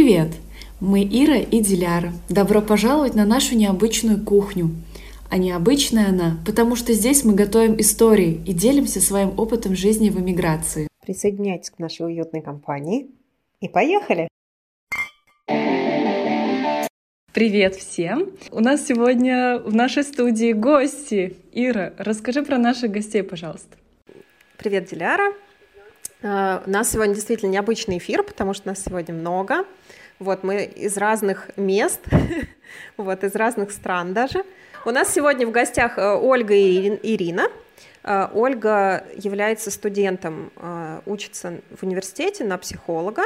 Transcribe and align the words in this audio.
Привет! 0.00 0.28
Мы 0.80 1.02
Ира 1.02 1.38
и 1.38 1.60
Диляра. 1.60 2.12
Добро 2.28 2.62
пожаловать 2.62 3.16
на 3.16 3.26
нашу 3.26 3.56
необычную 3.56 4.24
кухню. 4.24 4.70
А 5.28 5.38
необычная 5.38 6.10
она, 6.10 6.38
потому 6.46 6.76
что 6.76 6.92
здесь 6.92 7.24
мы 7.24 7.34
готовим 7.34 7.80
истории 7.80 8.40
и 8.46 8.52
делимся 8.52 9.00
своим 9.00 9.36
опытом 9.36 9.74
жизни 9.74 10.10
в 10.10 10.20
эмиграции. 10.20 10.86
Присоединяйтесь 11.04 11.70
к 11.70 11.80
нашей 11.80 12.06
уютной 12.06 12.42
компании 12.42 13.10
и 13.60 13.68
поехали! 13.68 14.28
Привет 17.32 17.74
всем! 17.74 18.30
У 18.52 18.60
нас 18.60 18.86
сегодня 18.86 19.58
в 19.58 19.74
нашей 19.74 20.04
студии 20.04 20.52
гости. 20.52 21.34
Ира, 21.52 21.92
расскажи 21.98 22.44
про 22.44 22.56
наших 22.56 22.92
гостей, 22.92 23.24
пожалуйста. 23.24 23.76
Привет, 24.58 24.88
Диляра. 24.88 25.34
Uh, 26.20 26.66
у 26.66 26.70
нас 26.70 26.90
сегодня 26.90 27.14
действительно 27.14 27.50
необычный 27.50 27.98
эфир, 27.98 28.24
потому 28.24 28.52
что 28.52 28.66
нас 28.66 28.82
сегодня 28.84 29.14
много. 29.14 29.64
Вот 30.18 30.42
мы 30.42 30.64
из 30.64 30.96
разных 30.96 31.50
мест, 31.56 32.00
вот 32.96 33.22
из 33.22 33.36
разных 33.36 33.70
стран 33.70 34.14
даже. 34.14 34.42
У 34.84 34.90
нас 34.90 35.14
сегодня 35.14 35.46
в 35.46 35.52
гостях 35.52 35.96
э, 35.96 36.12
Ольга 36.16 36.54
и 36.54 36.98
Ирина. 37.04 37.46
Э, 38.02 38.26
Ольга 38.34 39.04
является 39.14 39.70
студентом, 39.70 40.50
э, 40.56 41.00
учится 41.06 41.60
в 41.70 41.84
университете 41.84 42.44
на 42.44 42.58
психолога. 42.58 43.22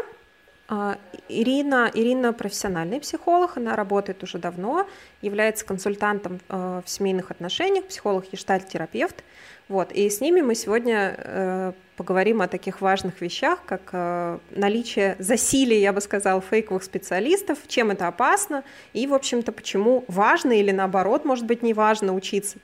Ирина, 1.28 1.91
Ирина 1.92 2.33
профессиональный 2.33 2.98
психолог, 2.98 3.59
она 3.59 3.77
работает 3.77 4.22
уже 4.22 4.38
давно, 4.38 4.86
является 5.20 5.66
консультантом 5.66 6.41
в 6.48 6.84
семейных 6.86 7.30
отношениях, 7.30 7.84
психолог, 7.84 8.24
гештальт-терапевт. 8.33 9.22
Вот, 9.69 9.92
и 9.92 10.09
с 10.09 10.22
ними 10.22 10.41
мы 10.41 10.55
сегодня 10.55 11.74
поговорим 12.02 12.42
о 12.42 12.48
таких 12.48 12.80
важных 12.80 13.20
вещах, 13.20 13.61
как 13.65 13.91
э, 13.92 14.38
наличие 14.51 15.15
засилия, 15.20 15.79
я 15.79 15.92
бы 15.92 16.01
сказала, 16.01 16.41
фейковых 16.41 16.83
специалистов, 16.83 17.59
чем 17.69 17.92
это 17.92 18.09
опасно, 18.09 18.65
и, 18.92 19.06
в 19.06 19.14
общем-то, 19.14 19.53
почему 19.53 20.05
важно 20.09 20.50
или, 20.50 20.72
наоборот, 20.72 21.25
может 21.25 21.47
быть, 21.47 21.62
не 21.62 21.75
важно 21.75 22.12
учиться. 22.12 22.59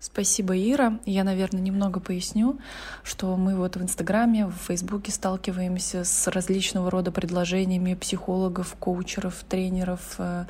Спасибо, 0.00 0.56
Ира. 0.56 0.98
Я, 1.04 1.24
наверное, 1.24 1.60
немного 1.60 2.00
поясню, 2.00 2.58
что 3.02 3.36
мы 3.36 3.54
вот 3.54 3.76
в 3.76 3.82
Инстаграме, 3.82 4.46
в 4.46 4.54
Фейсбуке 4.66 5.12
сталкиваемся 5.12 6.04
с 6.04 6.26
различного 6.28 6.90
рода 6.90 7.12
предложениями 7.12 7.92
психологов, 7.92 8.76
коучеров, 8.78 9.44
тренеров 9.46 10.14
э, 10.16 10.46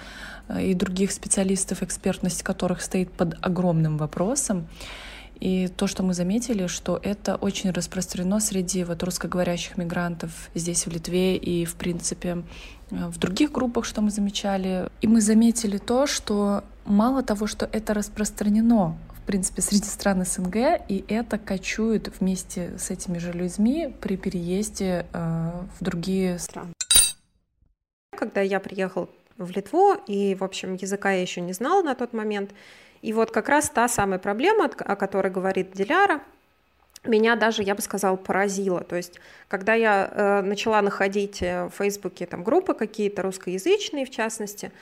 и 0.61 0.75
других 0.75 1.11
специалистов, 1.11 1.83
экспертность 1.83 2.45
которых 2.45 2.81
стоит 2.81 3.11
под 3.11 3.34
огромным 3.45 3.97
вопросом. 3.99 4.69
И 5.45 5.69
то, 5.69 5.87
что 5.87 6.03
мы 6.03 6.14
заметили, 6.14 6.67
что 6.69 6.98
это 7.03 7.37
очень 7.37 7.70
распространено 7.70 8.41
среди 8.41 8.83
вот 8.83 9.03
русскоговорящих 9.03 9.77
мигрантов 9.77 10.31
здесь, 10.55 10.87
в 10.87 10.91
Литве, 10.91 11.37
и, 11.37 11.67
в 11.67 11.75
принципе, 11.75 12.45
э, 12.91 13.09
в 13.09 13.19
других 13.19 13.53
группах, 13.53 13.84
что 13.84 14.00
мы 14.00 14.11
замечали. 14.11 14.89
И 15.03 15.06
мы 15.06 15.20
заметили 15.20 15.77
то, 15.77 16.06
что 16.06 16.65
мало 16.87 17.22
того, 17.22 17.47
что 17.47 17.69
это 17.70 17.92
распространено 17.92 18.97
в 19.12 19.27
принципе, 19.27 19.61
среди 19.61 19.84
стран 19.84 20.25
СНГ, 20.25 20.56
и 20.89 21.05
это 21.09 21.39
кочует 21.39 22.11
вместе 22.20 22.78
с 22.78 22.91
этими 22.91 23.19
же 23.19 23.33
людьми 23.33 23.95
при 24.00 24.17
переезде 24.17 25.06
э, 25.12 25.50
в 25.78 25.84
другие 25.84 26.39
страны. 26.39 26.72
Когда 28.17 28.41
я 28.41 28.61
приехал 28.61 29.11
в 29.37 29.50
Литву, 29.50 29.95
и, 30.06 30.34
в 30.34 30.42
общем, 30.45 30.75
языка 30.75 31.12
я 31.12 31.20
еще 31.20 31.42
не 31.42 31.53
знала 31.53 31.83
на 31.83 31.95
тот 31.95 32.12
момент, 32.12 32.53
и 33.05 33.12
вот 33.12 33.30
как 33.30 33.50
раз 33.50 33.69
та 33.69 33.86
самая 33.86 34.19
проблема, 34.19 34.64
о 34.64 34.97
которой 34.97 35.30
говорит 35.30 35.72
Диляра, 35.72 36.22
меня 37.05 37.36
даже, 37.36 37.62
я 37.62 37.74
бы 37.74 37.83
сказала, 37.83 38.16
поразило. 38.16 38.80
То 38.80 38.97
есть, 38.97 39.20
когда 39.48 39.74
я 39.74 40.10
э, 40.10 40.41
начала 40.41 40.80
находить 40.80 41.42
э, 41.42 41.66
в 41.66 41.77
Фейсбуке 41.77 42.25
там 42.25 42.42
группы 42.42 42.72
какие-то 42.72 43.20
русскоязычные, 43.20 44.06
в 44.06 44.10
частности, 44.10 44.72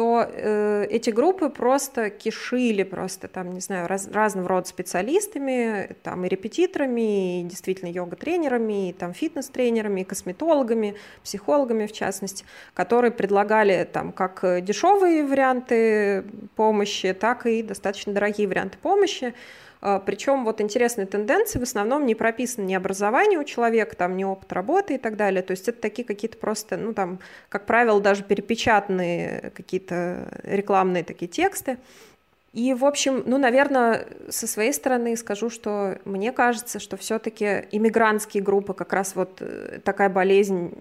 то 0.00 0.26
э, 0.26 0.86
эти 0.88 1.10
группы 1.10 1.50
просто 1.50 2.08
кишили 2.08 2.84
просто 2.84 3.28
там, 3.28 3.52
не 3.52 3.60
знаю, 3.60 3.86
раз, 3.86 4.08
разного 4.10 4.48
рода 4.48 4.66
специалистами, 4.66 5.94
там 6.02 6.24
и 6.24 6.28
репетиторами, 6.30 7.42
и 7.42 7.44
действительно 7.44 7.90
йога-тренерами, 7.90 8.88
и 8.88 8.92
там 8.94 9.12
фитнес-тренерами, 9.12 10.00
и 10.00 10.04
косметологами, 10.04 10.94
психологами 11.22 11.84
в 11.84 11.92
частности, 11.92 12.46
которые 12.72 13.10
предлагали 13.10 13.86
там 13.92 14.12
как 14.12 14.42
дешевые 14.64 15.22
варианты 15.22 16.24
помощи, 16.56 17.12
так 17.12 17.44
и 17.44 17.62
достаточно 17.62 18.14
дорогие 18.14 18.48
варианты 18.48 18.78
помощи. 18.78 19.34
А, 19.80 19.98
Причем 19.98 20.44
вот 20.44 20.60
интересные 20.60 21.06
тенденции 21.06 21.58
в 21.58 21.62
основном 21.62 22.06
не 22.06 22.14
прописано 22.14 22.64
ни 22.64 22.74
образование 22.74 23.38
у 23.38 23.44
человека, 23.44 23.96
там, 23.96 24.16
ни 24.16 24.24
опыт 24.24 24.52
работы 24.52 24.94
и 24.94 24.98
так 24.98 25.16
далее. 25.16 25.42
То 25.42 25.52
есть 25.52 25.68
это 25.68 25.80
такие 25.80 26.04
какие-то 26.04 26.36
просто, 26.36 26.76
ну 26.76 26.92
там, 26.92 27.18
как 27.48 27.66
правило, 27.66 28.00
даже 28.00 28.22
перепечатанные 28.22 29.52
какие-то 29.54 30.28
рекламные 30.42 31.04
такие 31.04 31.28
тексты. 31.28 31.78
И, 32.52 32.74
в 32.74 32.84
общем, 32.84 33.22
ну, 33.26 33.38
наверное, 33.38 34.08
со 34.28 34.48
своей 34.48 34.72
стороны 34.72 35.16
скажу, 35.16 35.50
что 35.50 35.98
мне 36.04 36.32
кажется, 36.32 36.80
что 36.80 36.96
все-таки 36.96 37.66
иммигрантские 37.70 38.42
группы 38.42 38.74
как 38.74 38.92
раз 38.92 39.14
вот 39.14 39.36
э, 39.40 39.78
такая 39.84 40.08
болезнь 40.08 40.74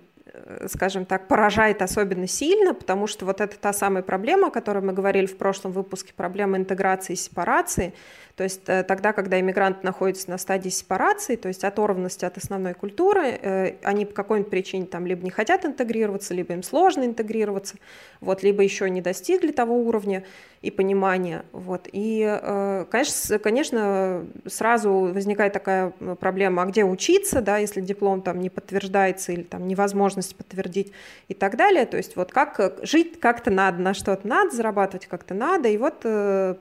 Э, 0.45 0.67
скажем 0.69 1.05
так, 1.05 1.27
поражает 1.27 1.81
особенно 1.81 2.27
сильно, 2.27 2.73
потому 2.73 3.07
что 3.07 3.25
вот 3.25 3.41
это 3.41 3.57
та 3.57 3.73
самая 3.73 4.03
проблема, 4.03 4.47
о 4.47 4.51
которой 4.51 4.83
мы 4.83 4.93
говорили 4.93 5.25
в 5.25 5.37
прошлом 5.37 5.71
выпуске, 5.71 6.13
проблема 6.15 6.57
интеграции 6.57 7.13
и 7.13 7.15
сепарации. 7.15 7.93
То 8.39 8.45
есть 8.45 8.61
э, 8.67 8.83
тогда, 8.83 9.11
когда 9.11 9.37
иммигрант 9.37 9.83
находится 9.83 10.29
на 10.29 10.37
стадии 10.37 10.69
сепарации, 10.69 11.35
то 11.35 11.49
есть 11.49 11.65
оторванности 11.65 12.23
от 12.23 12.37
основной 12.37 12.73
культуры, 12.73 13.31
э, 13.31 13.73
они 13.83 14.05
по 14.05 14.13
какой-нибудь 14.13 14.49
причине 14.49 14.85
там 14.85 15.05
либо 15.05 15.25
не 15.25 15.29
хотят 15.29 15.65
интегрироваться, 15.65 16.33
либо 16.33 16.53
им 16.53 16.63
сложно 16.63 17.03
интегрироваться, 17.03 17.75
вот, 18.21 18.41
либо 18.41 18.63
еще 18.63 18.89
не 18.89 19.01
достигли 19.01 19.51
того 19.51 19.75
уровня 19.75 20.23
и 20.61 20.71
понимания. 20.71 21.43
Вот. 21.53 21.87
И, 21.91 22.85
конечно, 22.91 23.39
конечно, 23.39 24.25
сразу 24.45 24.91
возникает 24.91 25.53
такая 25.53 25.91
проблема, 26.19 26.63
а 26.63 26.65
где 26.65 26.83
учиться, 26.83 27.41
да, 27.41 27.59
если 27.59 27.79
диплом 27.79 28.21
там 28.21 28.41
не 28.41 28.49
подтверждается 28.49 29.31
или 29.31 29.43
там 29.43 29.69
невозможность 29.69 30.35
подтвердить 30.35 30.91
и 31.29 31.33
так 31.33 31.55
далее. 31.55 31.85
То 31.85 31.95
есть 31.95 32.17
вот 32.17 32.33
как 32.33 32.79
жить 32.81 33.21
как-то 33.21 33.51
надо, 33.51 33.81
на 33.81 33.93
что-то 33.93 34.27
надо, 34.27 34.53
зарабатывать 34.53 35.07
как-то 35.07 35.33
надо. 35.33 35.69
И 35.69 35.77
вот 35.77 36.01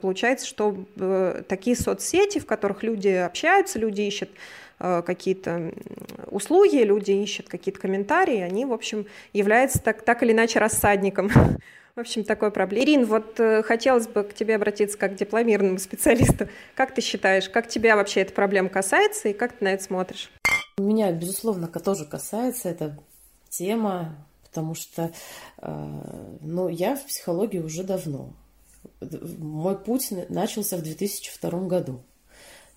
получается, 0.00 0.46
что 0.46 0.76
такие 1.48 1.67
такие 1.68 1.76
соцсети, 1.76 2.38
в 2.38 2.46
которых 2.46 2.82
люди 2.82 3.08
общаются, 3.08 3.78
люди 3.78 4.02
ищут 4.02 4.30
э, 4.80 5.02
какие-то 5.02 5.72
услуги, 6.30 6.76
люди 6.76 7.10
ищут 7.10 7.48
какие-то 7.48 7.80
комментарии, 7.80 8.40
они, 8.40 8.64
в 8.64 8.72
общем, 8.72 9.06
являются 9.32 9.80
так, 9.80 10.02
так 10.02 10.22
или 10.22 10.32
иначе 10.32 10.58
рассадником. 10.58 11.30
В 11.94 12.00
общем, 12.00 12.22
такой 12.22 12.52
проблема. 12.52 12.84
Ирин, 12.84 13.06
вот 13.06 13.40
э, 13.40 13.64
хотелось 13.64 14.06
бы 14.06 14.22
к 14.22 14.32
тебе 14.32 14.54
обратиться 14.54 14.96
как 14.96 15.14
к 15.14 15.16
дипломированному 15.16 15.80
специалисту. 15.80 16.48
Как 16.76 16.94
ты 16.94 17.00
считаешь, 17.00 17.48
как 17.48 17.66
тебя 17.66 17.96
вообще 17.96 18.20
эта 18.20 18.32
проблема 18.32 18.68
касается 18.68 19.28
и 19.28 19.32
как 19.32 19.54
ты 19.54 19.64
на 19.64 19.72
это 19.72 19.82
смотришь? 19.82 20.30
Меня, 20.78 21.10
безусловно, 21.10 21.66
тоже 21.66 22.04
касается 22.04 22.68
эта 22.68 22.96
тема, 23.48 24.14
потому 24.44 24.76
что 24.76 25.10
э, 25.60 26.38
ну, 26.40 26.68
я 26.68 26.94
в 26.94 27.04
психологии 27.04 27.58
уже 27.58 27.82
давно 27.82 28.32
мой 29.00 29.78
путь 29.78 30.12
начался 30.28 30.76
в 30.76 30.82
2002 30.82 31.50
году. 31.66 32.02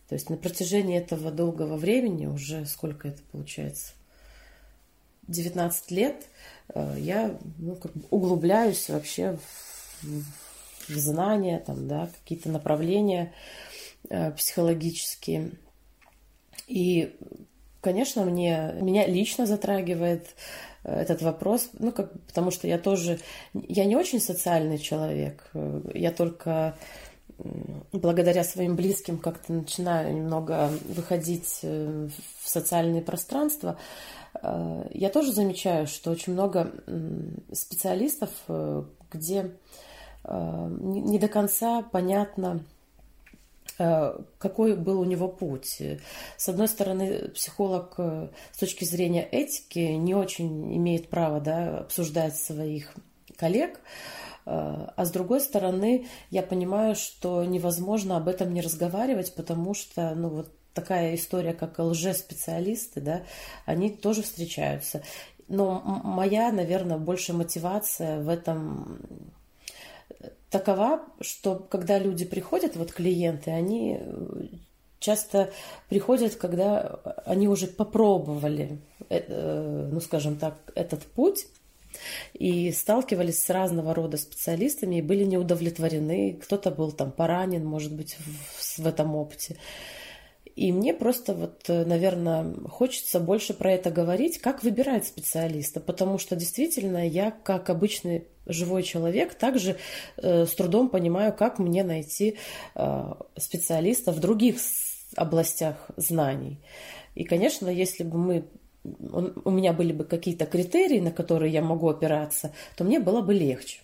То 0.07 0.15
есть 0.15 0.29
на 0.29 0.37
протяжении 0.37 0.97
этого 0.97 1.31
долгого 1.31 1.77
времени, 1.77 2.25
уже 2.25 2.65
сколько 2.65 3.07
это 3.07 3.21
получается, 3.31 3.93
19 5.27 5.91
лет, 5.91 6.27
э, 6.73 6.95
я 6.99 7.37
ну, 7.57 7.75
как 7.75 7.93
бы 7.93 8.03
углубляюсь 8.09 8.89
вообще 8.89 9.37
в, 10.01 10.89
знания, 10.89 11.59
там, 11.65 11.87
да, 11.87 12.09
какие-то 12.19 12.49
направления 12.49 13.33
э, 14.09 14.31
психологические. 14.31 15.51
И, 16.67 17.15
конечно, 17.81 18.23
мне, 18.23 18.73
меня 18.79 19.07
лично 19.07 19.45
затрагивает 19.45 20.27
этот 20.83 21.21
вопрос, 21.21 21.69
ну, 21.77 21.91
как, 21.91 22.11
потому 22.27 22.49
что 22.49 22.67
я 22.67 22.79
тоже, 22.79 23.19
я 23.53 23.85
не 23.85 23.95
очень 23.95 24.19
социальный 24.19 24.79
человек, 24.79 25.51
я 25.93 26.11
только 26.11 26.75
благодаря 27.91 28.43
своим 28.43 28.75
близким 28.75 29.17
как-то 29.17 29.53
начинаю 29.53 30.15
немного 30.15 30.69
выходить 30.87 31.59
э, 31.63 32.07
в 32.43 32.49
социальные 32.49 33.01
пространства, 33.01 33.77
э, 34.41 34.87
я 34.93 35.09
тоже 35.09 35.31
замечаю, 35.33 35.87
что 35.87 36.11
очень 36.11 36.33
много 36.33 36.71
специалистов, 37.51 38.29
э, 38.47 38.83
где 39.11 39.51
не 40.23 41.17
до 41.17 41.27
конца 41.27 41.81
понятно, 41.81 42.61
Э, 42.63 42.70
какой 44.37 44.75
был 44.75 44.99
у 44.99 45.05
него 45.05 45.27
путь. 45.27 45.81
С 46.37 46.49
одной 46.49 46.67
стороны, 46.67 47.29
психолог 47.29 47.95
э, 47.97 48.29
с 48.51 48.57
точки 48.57 48.83
зрения 48.85 49.27
этики 49.29 49.79
не 49.79 50.15
очень 50.15 50.75
имеет 50.77 51.09
права 51.09 51.39
да, 51.39 51.79
обсуждать 51.79 52.35
своих 52.35 52.93
коллег, 53.37 53.77
э, 53.77 53.79
а 54.45 55.05
с 55.05 55.11
другой 55.11 55.41
стороны, 55.41 56.07
я 56.29 56.43
понимаю, 56.43 56.95
что 56.95 57.43
невозможно 57.43 58.17
об 58.17 58.27
этом 58.27 58.53
не 58.53 58.61
разговаривать, 58.61 59.33
потому 59.35 59.73
что, 59.73 60.13
ну 60.15 60.29
вот 60.29 60.51
такая 60.73 61.15
история, 61.15 61.53
как 61.53 61.79
лжеспециалисты, 61.79 63.01
да, 63.01 63.23
они 63.65 63.89
тоже 63.89 64.23
встречаются. 64.23 65.03
но 65.47 65.81
моя, 66.03 66.51
наверное, 66.51 66.97
больше 66.97 67.33
мотивация 67.33 68.21
в 68.21 68.29
этом 68.29 69.30
такова, 70.51 71.01
что 71.21 71.55
когда 71.55 71.97
люди 71.97 72.25
приходят, 72.25 72.75
вот 72.75 72.91
клиенты, 72.91 73.49
они 73.51 73.99
часто 74.99 75.51
приходят, 75.89 76.35
когда 76.35 76.99
они 77.25 77.47
уже 77.47 77.67
попробовали, 77.67 78.79
э, 79.09 79.89
ну, 79.91 79.99
скажем 79.99 80.37
так, 80.37 80.55
этот 80.75 81.03
путь, 81.03 81.47
и 82.33 82.71
сталкивались 82.71 83.43
с 83.43 83.49
разного 83.49 83.93
рода 83.93 84.17
специалистами 84.17 84.97
и 84.97 85.01
были 85.01 85.23
неудовлетворены. 85.25 86.39
Кто-то 86.41 86.71
был 86.71 86.91
там 86.91 87.11
поранен, 87.11 87.65
может 87.65 87.93
быть, 87.93 88.15
в, 88.17 88.81
в 88.81 88.87
этом 88.87 89.15
опыте. 89.15 89.57
И 90.55 90.71
мне 90.71 90.93
просто 90.93 91.33
вот, 91.33 91.63
э, 91.69 91.85
наверное, 91.85 92.53
хочется 92.69 93.19
больше 93.19 93.53
про 93.53 93.71
это 93.71 93.89
говорить, 93.89 94.39
как 94.39 94.63
выбирать 94.63 95.07
специалиста, 95.07 95.79
потому 95.79 96.17
что 96.17 96.35
действительно 96.35 97.07
я, 97.07 97.31
как 97.31 97.69
обычный 97.69 98.25
живой 98.45 98.83
человек, 98.83 99.33
также 99.33 99.77
э, 100.17 100.45
с 100.45 100.53
трудом 100.53 100.89
понимаю, 100.89 101.33
как 101.33 101.59
мне 101.59 101.83
найти 101.83 102.37
э, 102.75 103.13
специалиста 103.37 104.11
в 104.11 104.19
других 104.19 104.57
областях 105.15 105.89
знаний. 105.97 106.59
И, 107.15 107.23
конечно, 107.23 107.69
если 107.69 108.03
бы 108.03 108.17
мы 108.17 108.45
у 108.83 109.51
меня 109.51 109.73
были 109.73 109.93
бы 109.93 110.05
какие-то 110.05 110.47
критерии, 110.47 110.99
на 110.99 111.11
которые 111.11 111.53
я 111.53 111.61
могу 111.61 111.87
опираться, 111.87 112.51
то 112.75 112.83
мне 112.83 112.99
было 112.99 113.21
бы 113.21 113.33
легче. 113.33 113.81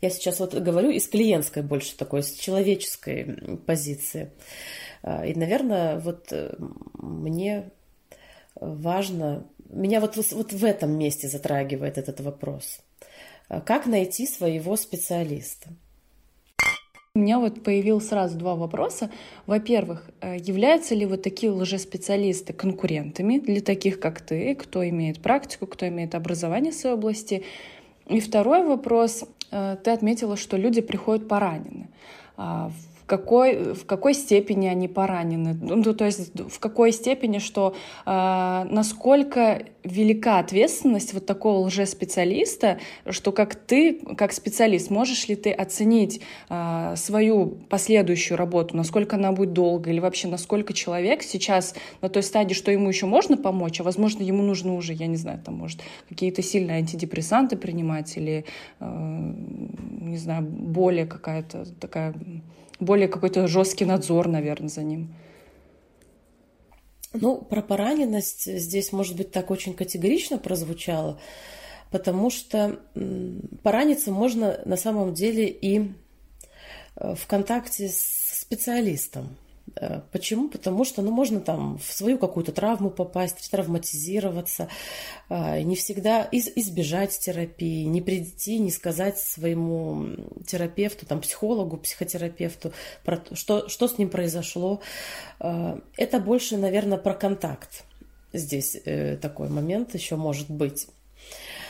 Я 0.00 0.10
сейчас 0.10 0.38
вот 0.38 0.54
говорю 0.54 0.90
из 0.90 1.08
клиентской 1.08 1.62
больше 1.62 1.96
такой, 1.96 2.22
с 2.22 2.32
человеческой 2.34 3.58
позиции. 3.66 4.30
А, 4.30 4.87
и, 5.24 5.34
наверное, 5.34 5.98
вот 5.98 6.32
э, 6.32 6.54
мне 6.98 7.70
важно, 8.60 9.44
меня 9.68 10.00
вот, 10.00 10.16
вот 10.16 10.52
в 10.52 10.64
этом 10.64 10.98
месте 10.98 11.28
затрагивает 11.28 11.98
этот 11.98 12.20
вопрос. 12.20 12.80
А, 13.48 13.60
как 13.60 13.86
найти 13.86 14.26
своего 14.26 14.76
специалиста? 14.76 15.70
У 17.14 17.20
меня 17.20 17.40
вот 17.40 17.64
появилось 17.64 18.08
сразу 18.08 18.38
два 18.38 18.54
вопроса. 18.54 19.10
Во-первых, 19.46 20.08
э, 20.20 20.36
являются 20.38 20.94
ли 20.94 21.04
вот 21.06 21.22
такие 21.22 21.50
лжеспециалисты 21.50 22.52
конкурентами 22.52 23.38
для 23.38 23.60
таких, 23.60 23.98
как 23.98 24.20
ты, 24.20 24.54
кто 24.54 24.88
имеет 24.88 25.20
практику, 25.20 25.66
кто 25.66 25.88
имеет 25.88 26.14
образование 26.14 26.70
в 26.70 26.76
своей 26.76 26.94
области? 26.94 27.44
И 28.06 28.20
второй 28.20 28.64
вопрос. 28.64 29.24
Э, 29.50 29.76
ты 29.82 29.90
отметила, 29.90 30.36
что 30.36 30.56
люди 30.56 30.80
приходят 30.80 31.26
поранены. 31.26 31.88
Какой, 33.08 33.72
в 33.72 33.86
какой 33.86 34.12
степени 34.12 34.66
они 34.66 34.86
поранены, 34.86 35.54
ну, 35.54 35.94
то 35.94 36.04
есть 36.04 36.38
в 36.38 36.58
какой 36.58 36.92
степени, 36.92 37.38
что 37.38 37.74
э, 38.04 38.66
насколько 38.70 39.62
велика 39.82 40.38
ответственность 40.38 41.14
вот 41.14 41.24
такого 41.24 41.60
лжеспециалиста, 41.60 42.78
что 43.08 43.32
как 43.32 43.54
ты, 43.54 43.94
как 43.94 44.32
специалист, 44.32 44.90
можешь 44.90 45.26
ли 45.26 45.36
ты 45.36 45.50
оценить 45.50 46.20
э, 46.50 46.94
свою 46.96 47.46
последующую 47.70 48.36
работу, 48.36 48.76
насколько 48.76 49.16
она 49.16 49.32
будет 49.32 49.54
долго, 49.54 49.90
или 49.90 50.00
вообще 50.00 50.28
насколько 50.28 50.74
человек 50.74 51.22
сейчас 51.22 51.74
на 52.02 52.10
той 52.10 52.22
стадии, 52.22 52.52
что 52.52 52.70
ему 52.70 52.90
еще 52.90 53.06
можно 53.06 53.38
помочь, 53.38 53.80
а 53.80 53.84
возможно 53.84 54.22
ему 54.22 54.42
нужно 54.42 54.74
уже, 54.74 54.92
я 54.92 55.06
не 55.06 55.16
знаю, 55.16 55.40
там 55.42 55.54
может 55.54 55.80
какие-то 56.10 56.42
сильные 56.42 56.78
антидепрессанты 56.78 57.56
принимать 57.56 58.14
или, 58.18 58.44
э, 58.80 59.32
не 60.00 60.18
знаю, 60.18 60.42
более 60.42 61.06
какая-то 61.06 61.64
такая 61.80 62.14
более 62.80 63.08
какой-то 63.08 63.46
жесткий 63.48 63.84
надзор, 63.84 64.28
наверное, 64.28 64.68
за 64.68 64.82
ним. 64.82 65.14
Ну, 67.12 67.40
про 67.40 67.62
пораненность 67.62 68.44
здесь, 68.44 68.92
может 68.92 69.16
быть, 69.16 69.32
так 69.32 69.50
очень 69.50 69.74
категорично 69.74 70.38
прозвучало, 70.38 71.20
потому 71.90 72.30
что 72.30 72.80
пораниться 73.62 74.10
можно 74.12 74.60
на 74.66 74.76
самом 74.76 75.14
деле 75.14 75.48
и 75.48 75.92
э, 76.96 77.14
в 77.14 77.26
контакте 77.26 77.88
с 77.88 78.40
специалистом. 78.42 79.36
Э, 79.76 80.00
почему? 80.12 80.48
Потому 80.48 80.84
что 80.84 81.02
ну, 81.02 81.10
можно 81.10 81.40
там 81.40 81.78
в 81.78 81.92
свою 81.92 82.18
какую-то 82.18 82.52
травму 82.52 82.90
попасть, 82.90 83.50
травматизироваться, 83.50 84.68
э, 85.28 85.62
не 85.62 85.76
всегда 85.76 86.28
избежать 86.32 87.18
терапии, 87.18 87.84
не 87.84 88.00
прийти, 88.00 88.58
не 88.58 88.70
сказать 88.70 89.18
своему 89.18 90.16
терапевту, 90.46 91.06
там, 91.06 91.20
психологу, 91.20 91.76
психотерапевту, 91.76 92.72
про 93.04 93.18
то, 93.18 93.34
что, 93.34 93.68
что 93.68 93.88
с 93.88 93.98
ним 93.98 94.10
произошло. 94.10 94.80
Э, 95.40 95.78
это 95.96 96.18
больше, 96.18 96.56
наверное, 96.56 96.98
про 96.98 97.14
контакт. 97.14 97.84
Здесь 98.32 98.76
такой 99.22 99.48
момент 99.48 99.94
еще 99.94 100.16
может 100.16 100.50
быть. 100.50 100.86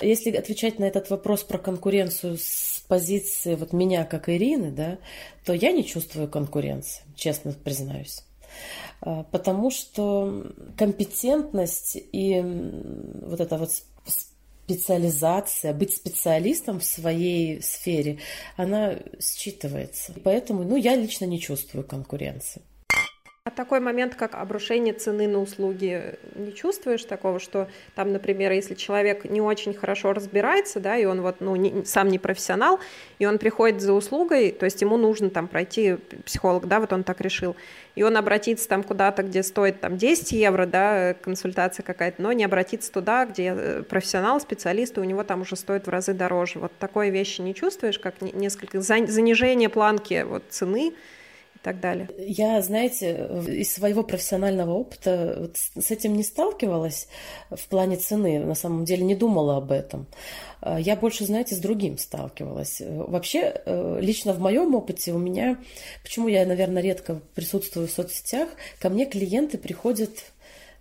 Если 0.00 0.32
отвечать 0.32 0.80
на 0.80 0.84
этот 0.86 1.08
вопрос 1.08 1.44
про 1.44 1.58
конкуренцию 1.58 2.36
с 2.36 2.77
позиции 2.88 3.54
вот 3.54 3.72
меня 3.72 4.04
как 4.04 4.28
Ирины, 4.28 4.70
да, 4.72 4.98
то 5.44 5.52
я 5.52 5.72
не 5.72 5.84
чувствую 5.84 6.28
конкуренции, 6.28 7.02
честно 7.14 7.52
признаюсь. 7.52 8.24
А, 9.00 9.24
потому 9.24 9.70
что 9.70 10.52
компетентность 10.76 11.96
и 11.96 12.40
вот 13.22 13.40
эта 13.40 13.58
вот 13.58 13.70
специализация, 14.68 15.72
быть 15.72 15.94
специалистом 15.94 16.80
в 16.80 16.84
своей 16.84 17.62
сфере, 17.62 18.18
она 18.56 18.96
считывается. 19.18 20.18
Поэтому, 20.22 20.62
ну, 20.64 20.76
я 20.76 20.94
лично 20.94 21.24
не 21.24 21.40
чувствую 21.40 21.84
конкуренции. 21.84 22.62
А 23.48 23.50
такой 23.50 23.80
момент, 23.80 24.14
как 24.14 24.34
обрушение 24.34 24.92
цены 24.92 25.26
на 25.26 25.40
услуги, 25.40 26.16
не 26.34 26.52
чувствуешь 26.52 27.02
такого, 27.04 27.40
что 27.40 27.66
там, 27.94 28.12
например, 28.12 28.52
если 28.52 28.74
человек 28.74 29.24
не 29.24 29.40
очень 29.40 29.72
хорошо 29.72 30.12
разбирается, 30.12 30.80
да, 30.80 30.98
и 30.98 31.06
он 31.06 31.22
вот, 31.22 31.36
ну, 31.40 31.56
не, 31.56 31.82
сам 31.86 32.08
не 32.08 32.18
профессионал, 32.18 32.78
и 33.18 33.24
он 33.24 33.38
приходит 33.38 33.80
за 33.80 33.94
услугой, 33.94 34.50
то 34.50 34.66
есть 34.66 34.82
ему 34.82 34.98
нужно 34.98 35.30
там 35.30 35.48
пройти 35.48 35.96
психолог, 36.26 36.68
да, 36.68 36.78
вот 36.78 36.92
он 36.92 37.04
так 37.04 37.22
решил, 37.22 37.56
и 37.94 38.02
он 38.02 38.18
обратится 38.18 38.68
там 38.68 38.82
куда-то, 38.82 39.22
где 39.22 39.42
стоит 39.42 39.80
там 39.80 39.96
10 39.96 40.32
евро, 40.32 40.66
да, 40.66 41.14
консультация 41.14 41.82
какая-то, 41.82 42.20
но 42.20 42.32
не 42.32 42.44
обратиться 42.44 42.92
туда, 42.92 43.24
где 43.24 43.54
э, 43.56 43.82
профессионал, 43.82 44.42
специалист, 44.42 44.98
и 44.98 45.00
у 45.00 45.04
него 45.04 45.24
там 45.24 45.40
уже 45.40 45.56
стоит 45.56 45.86
в 45.86 45.88
разы 45.88 46.12
дороже. 46.12 46.58
Вот 46.58 46.72
такой 46.78 47.08
вещи 47.08 47.40
не 47.40 47.54
чувствуешь, 47.54 47.98
как 47.98 48.20
несколько 48.20 48.82
занижение 48.82 49.70
планки 49.70 50.22
вот 50.28 50.42
цены, 50.50 50.92
и 51.60 51.64
так 51.64 51.80
далее. 51.80 52.08
Я, 52.18 52.60
знаете, 52.62 53.28
из 53.46 53.72
своего 53.72 54.02
профессионального 54.02 54.72
опыта 54.72 55.36
вот 55.40 55.56
с 55.56 55.90
этим 55.90 56.14
не 56.14 56.22
сталкивалась 56.22 57.08
в 57.50 57.66
плане 57.68 57.96
цены, 57.96 58.38
на 58.38 58.54
самом 58.54 58.84
деле 58.84 59.04
не 59.04 59.14
думала 59.14 59.56
об 59.56 59.72
этом. 59.72 60.06
А, 60.60 60.78
я 60.78 60.96
больше, 60.96 61.24
знаете, 61.24 61.54
с 61.54 61.58
другим 61.58 61.98
сталкивалась. 61.98 62.80
Вообще, 62.80 63.60
э, 63.64 63.98
лично 64.00 64.32
в 64.32 64.40
моем 64.40 64.74
опыте 64.74 65.12
у 65.12 65.18
меня, 65.18 65.58
почему 66.02 66.28
я, 66.28 66.46
наверное, 66.46 66.82
редко 66.82 67.20
присутствую 67.34 67.88
в 67.88 67.90
соцсетях, 67.90 68.48
ко 68.78 68.88
мне 68.88 69.06
клиенты 69.06 69.58
приходят 69.58 70.10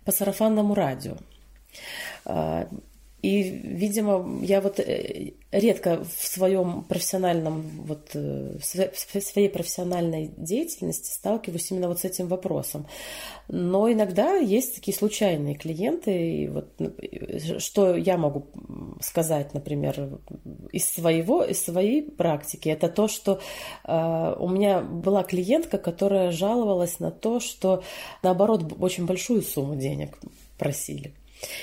по 0.04 0.12
сарафанному 0.12 0.74
радио. 0.74 1.16
И, 3.22 3.42
видимо, 3.42 4.40
я 4.42 4.60
вот 4.60 4.78
э, 4.78 5.32
редко 5.50 6.04
в 6.04 6.26
своем 6.26 6.84
профессиональном, 6.84 7.62
вот, 7.84 8.10
э, 8.14 8.58
в 8.60 9.20
своей 9.20 9.48
профессиональной 9.48 10.30
деятельности 10.36 11.10
сталкиваюсь 11.10 11.68
именно 11.72 11.88
вот 11.88 11.98
с 11.98 12.04
этим 12.04 12.28
вопросом. 12.28 12.86
Но 13.48 13.90
иногда 13.90 14.36
есть 14.36 14.76
такие 14.76 14.96
случайные 14.96 15.56
клиенты, 15.56 16.42
и 16.42 16.48
вот 16.48 16.68
что 17.58 17.96
я 17.96 18.16
могу 18.18 18.46
сказать, 19.00 19.52
например, 19.52 20.20
из 20.70 20.88
своего, 20.88 21.42
из 21.42 21.60
своей 21.64 22.02
практики, 22.02 22.68
это 22.68 22.88
то, 22.88 23.08
что 23.08 23.40
э, 23.84 24.36
у 24.38 24.48
меня 24.48 24.80
была 24.80 25.24
клиентка, 25.24 25.78
которая 25.78 26.30
жаловалась 26.30 27.00
на 27.00 27.10
то, 27.10 27.40
что 27.40 27.82
наоборот 28.22 28.74
очень 28.78 29.06
большую 29.06 29.42
сумму 29.42 29.74
денег 29.74 30.18
просили. 30.56 31.14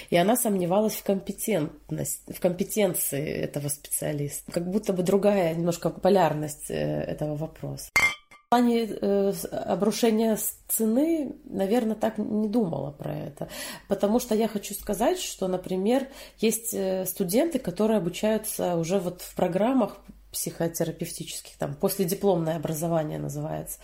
И 0.09 0.17
она 0.17 0.35
сомневалась 0.35 0.95
в 0.95 1.03
компетентность, 1.03 2.21
в 2.27 2.39
компетенции 2.39 3.25
этого 3.25 3.69
специалиста. 3.69 4.51
Как 4.51 4.69
будто 4.69 4.93
бы 4.93 5.03
другая 5.03 5.53
немножко 5.53 5.89
полярность 5.89 6.69
э, 6.69 6.75
этого 6.75 7.35
вопроса. 7.35 7.89
В 7.95 8.49
плане 8.49 8.85
э, 8.85 9.33
обрушения 9.51 10.37
цены, 10.67 11.35
наверное, 11.45 11.95
так 11.95 12.17
не 12.17 12.47
думала 12.47 12.91
про 12.91 13.13
это. 13.13 13.49
Потому 13.87 14.19
что 14.19 14.35
я 14.35 14.47
хочу 14.47 14.73
сказать, 14.73 15.19
что, 15.19 15.47
например, 15.47 16.07
есть 16.37 16.73
э, 16.73 17.05
студенты, 17.05 17.59
которые 17.59 17.97
обучаются 17.97 18.77
уже 18.77 18.99
вот 18.99 19.21
в 19.21 19.35
программах 19.35 19.97
психотерапевтических, 20.31 21.57
там, 21.57 21.75
последипломное 21.75 22.57
образование 22.57 23.17
называется. 23.17 23.79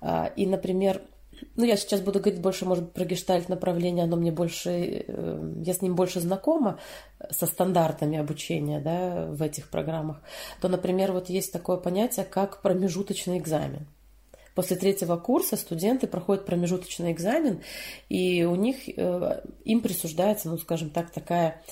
А, 0.00 0.32
и, 0.36 0.46
например, 0.46 1.02
ну, 1.56 1.64
я 1.64 1.76
сейчас 1.76 2.00
буду 2.00 2.20
говорить 2.20 2.40
больше, 2.40 2.64
может 2.64 2.84
быть, 2.84 2.92
про 2.92 3.04
гештальт 3.04 3.48
направление, 3.48 4.04
оно 4.04 4.16
мне 4.16 4.32
больше, 4.32 4.70
э, 4.70 5.52
я 5.64 5.74
с 5.74 5.82
ним 5.82 5.94
больше 5.94 6.20
знакома, 6.20 6.78
со 7.30 7.46
стандартами 7.46 8.18
обучения, 8.18 8.80
да, 8.80 9.26
в 9.26 9.42
этих 9.42 9.70
программах, 9.70 10.20
то, 10.60 10.68
например, 10.68 11.12
вот 11.12 11.28
есть 11.28 11.52
такое 11.52 11.76
понятие, 11.76 12.24
как 12.24 12.62
промежуточный 12.62 13.38
экзамен. 13.38 13.86
После 14.54 14.76
третьего 14.76 15.16
курса 15.16 15.56
студенты 15.56 16.06
проходят 16.06 16.44
промежуточный 16.44 17.12
экзамен, 17.12 17.62
и 18.08 18.44
у 18.44 18.54
них, 18.56 18.88
э, 18.88 19.42
им 19.64 19.80
присуждается, 19.80 20.48
ну, 20.48 20.58
скажем 20.58 20.90
так, 20.90 21.10
такая 21.10 21.62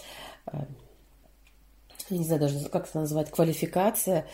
я 2.11 2.17
не 2.17 2.25
знаю 2.25 2.41
даже, 2.41 2.69
как 2.69 2.89
это 2.89 3.01
назвать, 3.01 3.31
квалификация 3.31 4.27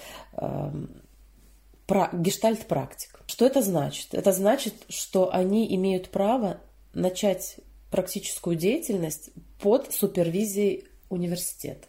гештальт-практик. 1.88 3.22
Что 3.26 3.46
это 3.46 3.62
значит? 3.62 4.14
Это 4.14 4.32
значит, 4.32 4.74
что 4.88 5.32
они 5.32 5.74
имеют 5.74 6.10
право 6.10 6.60
начать 6.92 7.56
практическую 7.90 8.56
деятельность 8.56 9.30
под 9.60 9.92
супервизией 9.92 10.86
университета. 11.08 11.86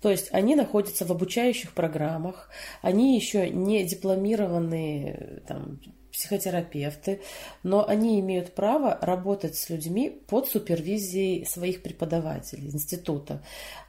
То 0.00 0.10
есть 0.10 0.28
они 0.30 0.54
находятся 0.54 1.04
в 1.04 1.10
обучающих 1.10 1.72
программах, 1.72 2.50
они 2.82 3.16
еще 3.16 3.50
не 3.50 3.84
дипломированные 3.84 5.42
там, 5.48 5.80
психотерапевты, 6.18 7.20
но 7.62 7.86
они 7.86 8.18
имеют 8.18 8.52
право 8.52 8.98
работать 9.00 9.54
с 9.54 9.70
людьми 9.70 10.10
под 10.26 10.48
супервизией 10.48 11.46
своих 11.46 11.80
преподавателей 11.80 12.70
института. 12.70 13.40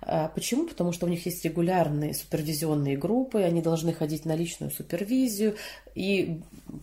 А 0.02 0.28
почему? 0.28 0.68
Потому 0.68 0.92
что 0.92 1.08
у 1.08 1.10
них 1.10 1.26
есть 1.26 1.44
регулярные 1.44 2.14
супервизионные 2.14 2.98
группы, 2.98 3.42
они 3.42 3.64
должны 3.64 3.94
ходить 3.94 4.26
на 4.26 4.36
личную 4.36 4.72
супервизию, 4.72 5.56
и 5.96 6.42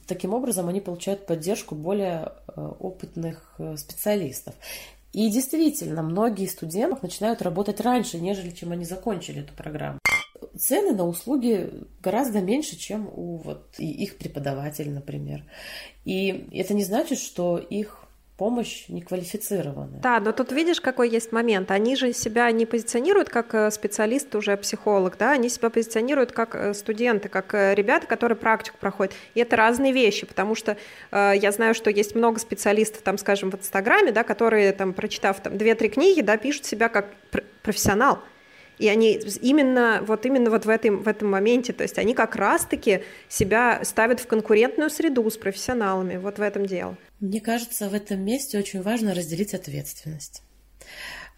таким 0.09 0.35
образом 0.35 0.69
они 0.69 0.81
получают 0.81 1.26
поддержку 1.26 1.76
более 1.76 2.33
э, 2.49 2.73
опытных 2.81 3.55
э, 3.59 3.76
специалистов. 3.76 4.55
И 5.12 5.31
действительно, 5.31 6.03
многие 6.03 6.47
студенты 6.47 6.99
начинают 7.03 7.41
работать 7.41 7.81
раньше, 7.81 8.19
нежели 8.19 8.50
чем 8.50 8.73
они 8.73 8.85
закончили 8.85 9.43
эту 9.43 9.55
программу 9.55 10.00
цены 10.59 10.93
на 10.93 11.07
услуги 11.07 11.71
гораздо 12.03 12.41
меньше, 12.41 12.77
чем 12.77 13.09
у 13.15 13.37
вот 13.37 13.75
их 13.79 14.17
преподавателей, 14.17 14.91
например. 14.91 15.43
И 16.05 16.49
это 16.53 16.75
не 16.75 16.85
значит, 16.85 17.19
что 17.19 17.59
их 17.59 18.07
помощь 18.37 18.85
неквалифицированная. 18.89 20.01
Да, 20.01 20.21
но 20.21 20.33
тут 20.33 20.53
видишь, 20.53 20.81
какой 20.81 21.09
есть 21.09 21.33
момент. 21.33 21.71
Они 21.71 21.97
же 21.97 22.13
себя 22.13 22.51
не 22.51 22.67
позиционируют 22.67 23.31
как 23.31 23.55
э, 23.55 23.71
специалист, 23.71 24.35
уже 24.35 24.57
психолог, 24.57 25.17
да, 25.17 25.33
они 25.33 25.49
себя 25.49 25.71
позиционируют 25.71 26.33
как 26.33 26.55
э, 26.55 26.75
студенты, 26.75 27.29
как 27.29 27.55
э, 27.55 27.75
ребята, 27.75 28.07
которые 28.07 28.37
практику 28.37 28.77
проходят. 28.79 29.15
И 29.35 29.41
это 29.41 29.57
разные 29.57 29.93
вещи, 29.93 30.27
потому 30.27 30.55
что 30.55 30.77
э, 31.13 31.33
я 31.41 31.51
знаю, 31.51 31.75
что 31.75 31.91
есть 31.91 32.15
много 32.15 32.39
специалистов, 32.39 33.03
там, 33.03 33.17
скажем, 33.17 33.51
в 33.51 33.55
Инстаграме, 33.55 34.13
да, 34.13 34.23
которые, 34.23 34.73
там, 34.73 34.93
прочитав 34.93 35.41
там, 35.41 35.57
две-три 35.57 35.89
книги, 35.89 36.21
да, 36.21 36.37
пишут 36.37 36.67
себя 36.67 36.91
как 36.91 37.07
профессионал. 37.63 38.19
И 38.78 38.88
они 38.88 39.21
именно 39.40 40.02
вот, 40.06 40.26
именно 40.26 40.50
вот 40.50 40.66
в, 40.66 40.68
этом, 40.68 41.02
в 41.02 41.09
этом 41.09 41.30
моменте, 41.30 41.73
то 41.73 41.83
есть 41.83 41.99
они 41.99 42.14
как 42.14 42.37
раз-таки 42.37 43.02
себя 43.28 43.80
ставят 43.85 44.21
в 44.21 44.26
конкурентную 44.26 44.90
среду 44.90 45.28
с 45.30 45.37
профессионалами, 45.37 46.16
вот 46.16 46.38
в 46.38 46.42
этом 46.42 46.66
дело. 46.66 46.97
Мне 47.21 47.40
кажется, 47.40 47.88
в 47.88 47.95
этом 47.95 48.21
месте 48.21 48.59
очень 48.59 48.83
важно 48.83 49.14
разделить 49.14 49.54
ответственность. 49.54 50.42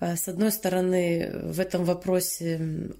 Э, 0.01 0.17
с 0.17 0.29
одной 0.29 0.53
стороны, 0.53 1.31
в 1.45 1.61
этом 1.61 1.85
вопросе 1.85 2.91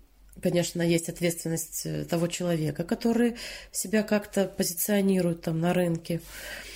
конечно, 0.41 0.83
есть 0.83 1.09
ответственность 1.09 1.83
э, 1.85 2.05
того 2.05 2.29
человека, 2.29 2.85
который 2.85 3.37
себя 3.73 4.03
как-то 4.03 4.45
позиционирует 4.45 5.43
там 5.43 5.61
на 5.61 5.75
рынке. 5.75 6.21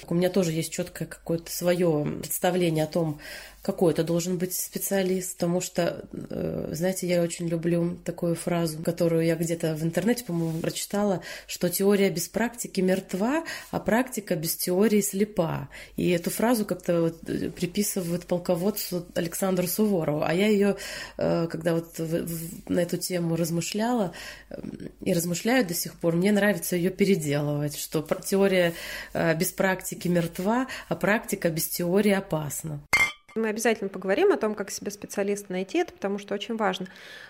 У 0.08 0.14
меня 0.14 0.30
тоже 0.30 0.52
есть 0.52 0.72
четкое 0.72 1.06
какое-то 1.06 1.50
свое 1.50 2.04
представление 2.18 2.84
о 2.84 2.88
том, 2.88 3.20
какой 3.62 3.92
это 3.92 4.02
должен 4.02 4.38
быть 4.38 4.54
специалист, 4.54 5.34
потому 5.34 5.60
что, 5.60 6.04
э, 6.12 6.68
знаете, 6.72 7.06
я 7.06 7.22
очень 7.22 7.46
люблю 7.46 7.96
такую 8.04 8.34
фразу, 8.34 8.82
которую 8.82 9.24
я 9.24 9.36
где-то 9.36 9.76
в 9.76 9.84
интернете, 9.84 10.24
по-моему, 10.24 10.60
прочитала, 10.60 11.22
что 11.46 11.68
теория 11.68 12.10
без 12.10 12.28
практики 12.28 12.80
мертва, 12.80 13.44
а 13.70 13.78
практика 13.78 14.34
без 14.34 14.56
теории 14.56 15.00
слепа. 15.00 15.68
И 15.96 16.10
эту 16.10 16.30
фразу 16.30 16.64
как-то 16.64 17.02
вот 17.02 17.28
э, 17.28 17.50
приписывают 17.50 18.26
полководцу 18.26 19.06
Александру 19.14 19.68
Суворову. 19.68 20.22
А 20.24 20.34
я 20.34 20.48
ее, 20.48 20.76
э, 21.16 21.46
когда 21.46 21.74
вот 21.74 22.00
на 22.68 22.80
эту 22.80 22.96
тему 22.96 23.36
размышляла 23.36 24.12
и 25.00 25.12
размышляю 25.12 25.64
до 25.64 25.74
сих 25.74 25.94
пор, 25.94 26.16
мне 26.16 26.32
нравится 26.32 26.74
ее 26.74 26.90
переделывать, 26.90 27.76
что 27.76 28.04
теория 28.24 28.74
без 29.14 29.52
практики 29.52 30.08
мертва, 30.08 30.66
а 30.88 30.96
практика 30.96 31.48
без 31.48 31.68
теории 31.68 32.12
опасна. 32.12 32.80
Мы 33.34 33.48
обязательно 33.48 33.88
поговорим 33.88 34.30
о 34.30 34.36
том, 34.36 34.54
как 34.54 34.70
себе 34.70 34.90
специалиста 34.90 35.52
найти, 35.52 35.78
это 35.78 35.92
потому 35.94 36.18
что 36.18 36.34
очень 36.34 36.56
важно. 36.56 36.86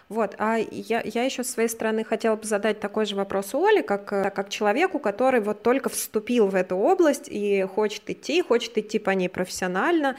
Вот. 0.09 0.35
А 0.39 0.57
я, 0.59 1.01
я 1.05 1.23
еще 1.23 1.45
с 1.45 1.51
своей 1.51 1.69
стороны 1.69 2.03
хотела 2.03 2.35
бы 2.35 2.45
задать 2.45 2.81
такой 2.81 3.07
же 3.07 3.15
вопрос 3.15 3.55
у 3.55 3.65
Оли, 3.65 3.83
как, 3.83 4.13
э, 4.13 4.31
как 4.31 4.49
человеку, 4.49 4.99
который 4.99 5.41
вот 5.41 5.63
только 5.63 5.89
вступил 5.89 6.49
в 6.49 6.57
эту 6.57 6.75
область 6.75 7.29
и 7.29 7.63
хочет 7.63 8.11
идти, 8.11 8.43
хочет 8.43 8.77
идти 8.79 8.99
по 8.99 9.11
ней 9.11 9.29
профессионально, 9.29 10.17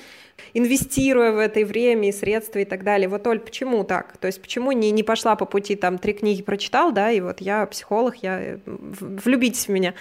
инвестируя 0.53 1.33
в 1.33 1.37
это 1.37 1.59
время 1.65 2.07
и 2.07 2.11
средства 2.13 2.59
и 2.59 2.65
так 2.65 2.85
далее. 2.85 3.09
Вот, 3.09 3.27
Оль, 3.27 3.39
почему 3.39 3.83
так? 3.83 4.15
То 4.17 4.27
есть 4.27 4.41
почему 4.41 4.71
не, 4.71 4.89
не 4.91 5.03
пошла 5.03 5.35
по 5.35 5.45
пути, 5.45 5.75
там, 5.75 5.97
три 5.97 6.13
книги 6.13 6.41
прочитал, 6.41 6.93
да, 6.93 7.11
и 7.11 7.19
вот 7.19 7.41
я 7.41 7.65
психолог, 7.65 8.15
я 8.23 8.39
э, 8.39 8.57
влюбитесь 8.65 9.67
в 9.67 9.71
меня. 9.71 9.93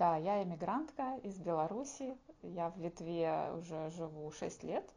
Да, 0.00 0.16
я 0.16 0.42
эмигрантка 0.42 1.18
из 1.24 1.38
Беларуси, 1.38 2.16
я 2.40 2.70
в 2.70 2.78
Литве 2.78 3.52
уже 3.58 3.90
живу 3.90 4.30
6 4.30 4.62
лет. 4.62 4.90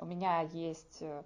У 0.00 0.04
меня 0.04 0.40
есть 0.40 1.00
э, 1.00 1.22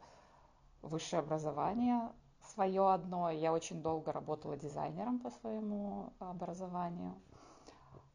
высшее 0.82 1.20
образование 1.20 2.12
свое 2.42 2.92
одно. 2.92 3.30
Я 3.30 3.54
очень 3.54 3.80
долго 3.80 4.12
работала 4.12 4.58
дизайнером 4.58 5.18
по 5.18 5.30
своему 5.30 6.12
образованию. 6.18 7.14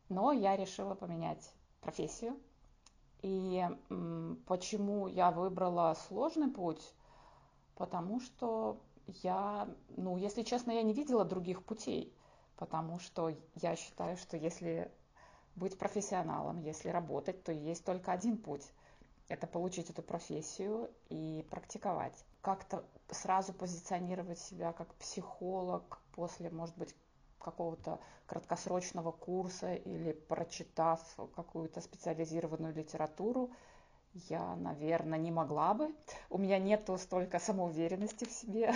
Но 0.07 0.31
я 0.33 0.55
решила 0.55 0.93
поменять 0.93 1.51
профессию. 1.81 2.39
И 3.23 3.67
почему 4.45 5.07
я 5.07 5.31
выбрала 5.31 5.95
сложный 6.07 6.51
путь? 6.51 6.93
Потому 7.73 8.19
что 8.19 8.77
я, 9.23 9.67
ну, 9.95 10.15
если 10.17 10.43
честно, 10.43 10.69
я 10.69 10.83
не 10.83 10.93
видела 10.93 11.25
других 11.25 11.65
путей. 11.65 12.13
Потому 12.55 12.99
что 12.99 13.33
я 13.55 13.75
считаю, 13.75 14.17
что 14.17 14.37
если 14.37 14.91
быть 15.57 15.77
профессионалом, 15.77 16.61
если 16.61 16.89
работать, 16.89 17.43
то 17.43 17.51
есть 17.51 17.83
только 17.83 18.11
один 18.11 18.37
путь. 18.37 18.65
Это 19.27 19.45
получить 19.45 19.89
эту 19.89 20.01
профессию 20.01 20.89
и 21.09 21.45
практиковать. 21.49 22.13
Как-то 22.41 22.85
сразу 23.11 23.53
позиционировать 23.53 24.39
себя 24.39 24.71
как 24.71 24.93
психолог 24.95 25.99
после, 26.13 26.49
может 26.49 26.77
быть, 26.77 26.95
какого-то 27.39 27.99
краткосрочного 28.25 29.11
курса 29.11 29.73
или 29.73 30.11
прочитав 30.11 31.01
какую-то 31.35 31.81
специализированную 31.81 32.73
литературу, 32.73 33.51
я, 34.29 34.55
наверное, 34.55 35.19
не 35.19 35.31
могла 35.31 35.73
бы. 35.73 35.93
У 36.29 36.37
меня 36.37 36.57
нету 36.57 36.97
столько 36.97 37.39
самоуверенности 37.39 38.25
в 38.25 38.31
себе. 38.31 38.73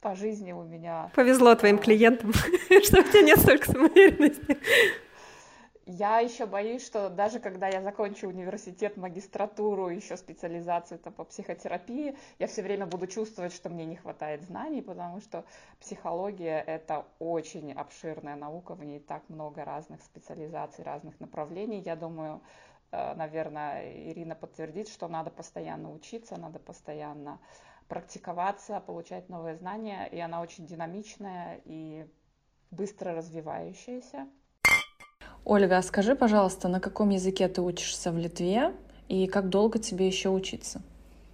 По 0.00 0.14
жизни 0.14 0.52
у 0.52 0.62
меня... 0.62 1.10
Повезло 1.14 1.54
твоим 1.54 1.78
клиентам, 1.78 2.32
что 2.84 3.00
у 3.00 3.04
тебя 3.04 3.22
нет 3.22 3.38
столько 3.38 3.70
самоуверенности. 3.70 4.58
Я 5.84 6.20
еще 6.20 6.46
боюсь, 6.46 6.86
что 6.86 7.10
даже 7.10 7.40
когда 7.40 7.66
я 7.66 7.82
закончу 7.82 8.28
университет, 8.28 8.96
магистратуру, 8.96 9.88
еще 9.88 10.16
специализацию 10.16 11.00
там, 11.00 11.12
по 11.12 11.24
психотерапии, 11.24 12.16
я 12.38 12.46
все 12.46 12.62
время 12.62 12.86
буду 12.86 13.08
чувствовать, 13.08 13.52
что 13.52 13.68
мне 13.68 13.84
не 13.84 13.96
хватает 13.96 14.44
знаний, 14.44 14.80
потому 14.80 15.20
что 15.20 15.44
психология— 15.80 16.60
это 16.66 17.04
очень 17.18 17.72
обширная 17.72 18.36
наука, 18.36 18.76
в 18.76 18.84
ней 18.84 19.00
так 19.00 19.28
много 19.28 19.64
разных 19.64 20.02
специализаций, 20.02 20.84
разных 20.84 21.18
направлений. 21.18 21.80
Я 21.80 21.96
думаю, 21.96 22.42
э, 22.92 23.14
наверное, 23.14 23.92
Ирина 24.08 24.36
подтвердит, 24.36 24.88
что 24.88 25.08
надо 25.08 25.30
постоянно 25.30 25.92
учиться, 25.92 26.36
надо 26.36 26.60
постоянно 26.60 27.40
практиковаться, 27.88 28.78
получать 28.78 29.28
новые 29.28 29.56
знания, 29.56 30.06
и 30.06 30.20
она 30.20 30.42
очень 30.42 30.64
динамичная 30.64 31.60
и 31.64 32.06
быстро 32.70 33.14
развивающаяся. 33.14 34.28
Ольга, 35.44 35.78
а 35.78 35.82
скажи, 35.82 36.14
пожалуйста, 36.14 36.68
на 36.68 36.78
каком 36.78 37.08
языке 37.08 37.48
ты 37.48 37.62
учишься 37.62 38.12
в 38.12 38.16
Литве 38.16 38.72
и 39.08 39.26
как 39.26 39.48
долго 39.48 39.80
тебе 39.80 40.06
еще 40.06 40.28
учиться? 40.28 40.80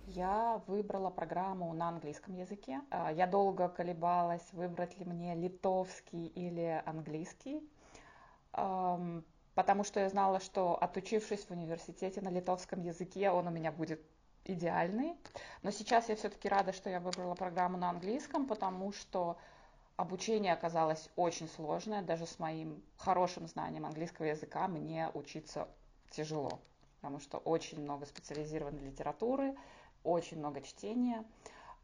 Я 0.07 0.62
выбрала 0.67 1.11
программу 1.11 1.75
на 1.75 1.91
английском 1.91 2.35
языке. 2.35 2.81
А, 2.91 3.12
я 3.12 3.27
долго 3.27 3.69
колебалась, 3.69 4.43
выбрать 4.53 4.99
ли 4.99 5.05
мне 5.05 5.35
литовский 5.35 6.27
или 6.29 6.83
английский, 6.87 7.62
потому 8.50 9.85
что 9.85 10.00
я 10.00 10.09
знала, 10.09 10.41
что 10.41 10.77
отучившись 10.83 11.45
в 11.45 11.50
университете 11.50 12.23
на 12.23 12.31
литовском 12.31 12.83
языке, 12.83 13.31
он 13.31 13.47
у 13.47 13.50
меня 13.50 13.71
будет 13.71 14.00
идеальный. 14.47 15.15
Но 15.62 15.71
сейчас 15.71 16.09
я 16.09 16.17
все-таки 16.17 16.49
рада, 16.49 16.73
что 16.73 16.88
я 16.88 16.99
выбрала 16.99 17.35
программу 17.35 17.77
на 17.77 17.91
английском, 17.91 18.47
потому 18.47 18.93
что 18.93 19.37
Обучение 19.99 20.52
оказалось 20.52 21.11
очень 21.17 21.49
сложное, 21.49 22.02
даже 22.02 22.25
с 22.25 22.38
моим 22.38 22.85
хорошим 22.97 23.49
знанием 23.49 23.85
английского 23.85 24.26
языка 24.26 24.69
мне 24.69 25.11
учиться 25.12 25.67
тяжело, 26.11 26.61
потому 27.00 27.19
что 27.19 27.38
очень 27.38 27.83
много 27.83 28.07
специализированной 28.07 28.81
литературы, 28.81 29.57
очень 30.05 30.38
много 30.38 30.62
чтения. 30.62 31.25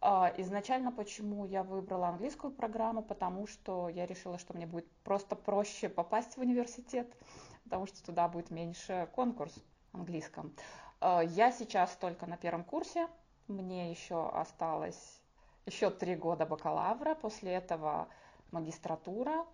А, 0.01 0.33
изначально 0.39 0.93
почему 0.93 1.45
я 1.45 1.65
выбрала 1.65 2.07
английскую 2.07 2.53
программу, 2.53 3.03
потому 3.03 3.49
что 3.49 3.89
я 3.89 4.07
решила, 4.07 4.39
что 4.39 4.55
мне 4.55 4.67
будет 4.67 4.89
просто 5.03 5.35
проще 5.35 5.89
попасть 5.89 6.37
в 6.37 6.41
университет, 6.41 7.13
потому 7.65 7.87
что 7.87 8.01
туда 8.05 8.29
будет 8.29 8.51
меньше 8.51 9.09
конкурс 9.13 9.55
английском. 9.93 10.55
А, 11.01 11.21
я 11.21 11.51
сейчас 11.51 11.97
только 11.97 12.27
на 12.27 12.37
первом 12.37 12.63
курсе, 12.63 13.09
Мне 13.49 13.91
еще 13.91 14.29
осталось 14.29 15.21
еще 15.67 15.91
три 15.91 16.15
года 16.15 16.47
бакалавра, 16.47 17.15
после 17.15 17.53
этого 17.53 18.09
магистратура. 18.51 19.47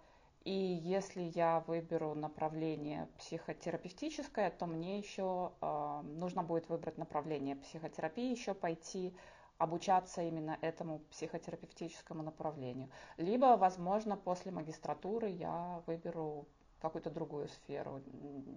И 0.45 0.52
если 0.52 1.23
я 1.35 1.62
выберу 1.67 2.14
направление 2.14 3.09
психотерапевтическое, 3.19 4.50
то 4.50 4.67
мне 4.67 4.99
еще 4.99 5.52
э, 5.61 6.00
нужно 6.02 6.43
будет 6.43 6.69
выбрать 6.71 6.97
направление 6.97 7.57
психотерапии, 7.57 8.31
еще 8.31 8.55
пойти 8.55 9.14
обучаться 9.59 10.23
именно 10.23 10.57
этому 10.62 11.00
психотерапевтическому 11.11 12.23
направлению. 12.23 12.88
Либо, 13.19 13.59
возможно, 13.59 14.17
после 14.17 14.50
магистратуры 14.50 15.29
я 15.29 15.83
выберу 15.87 16.47
какую-то 16.81 17.11
другую 17.11 17.49
сферу 17.49 18.00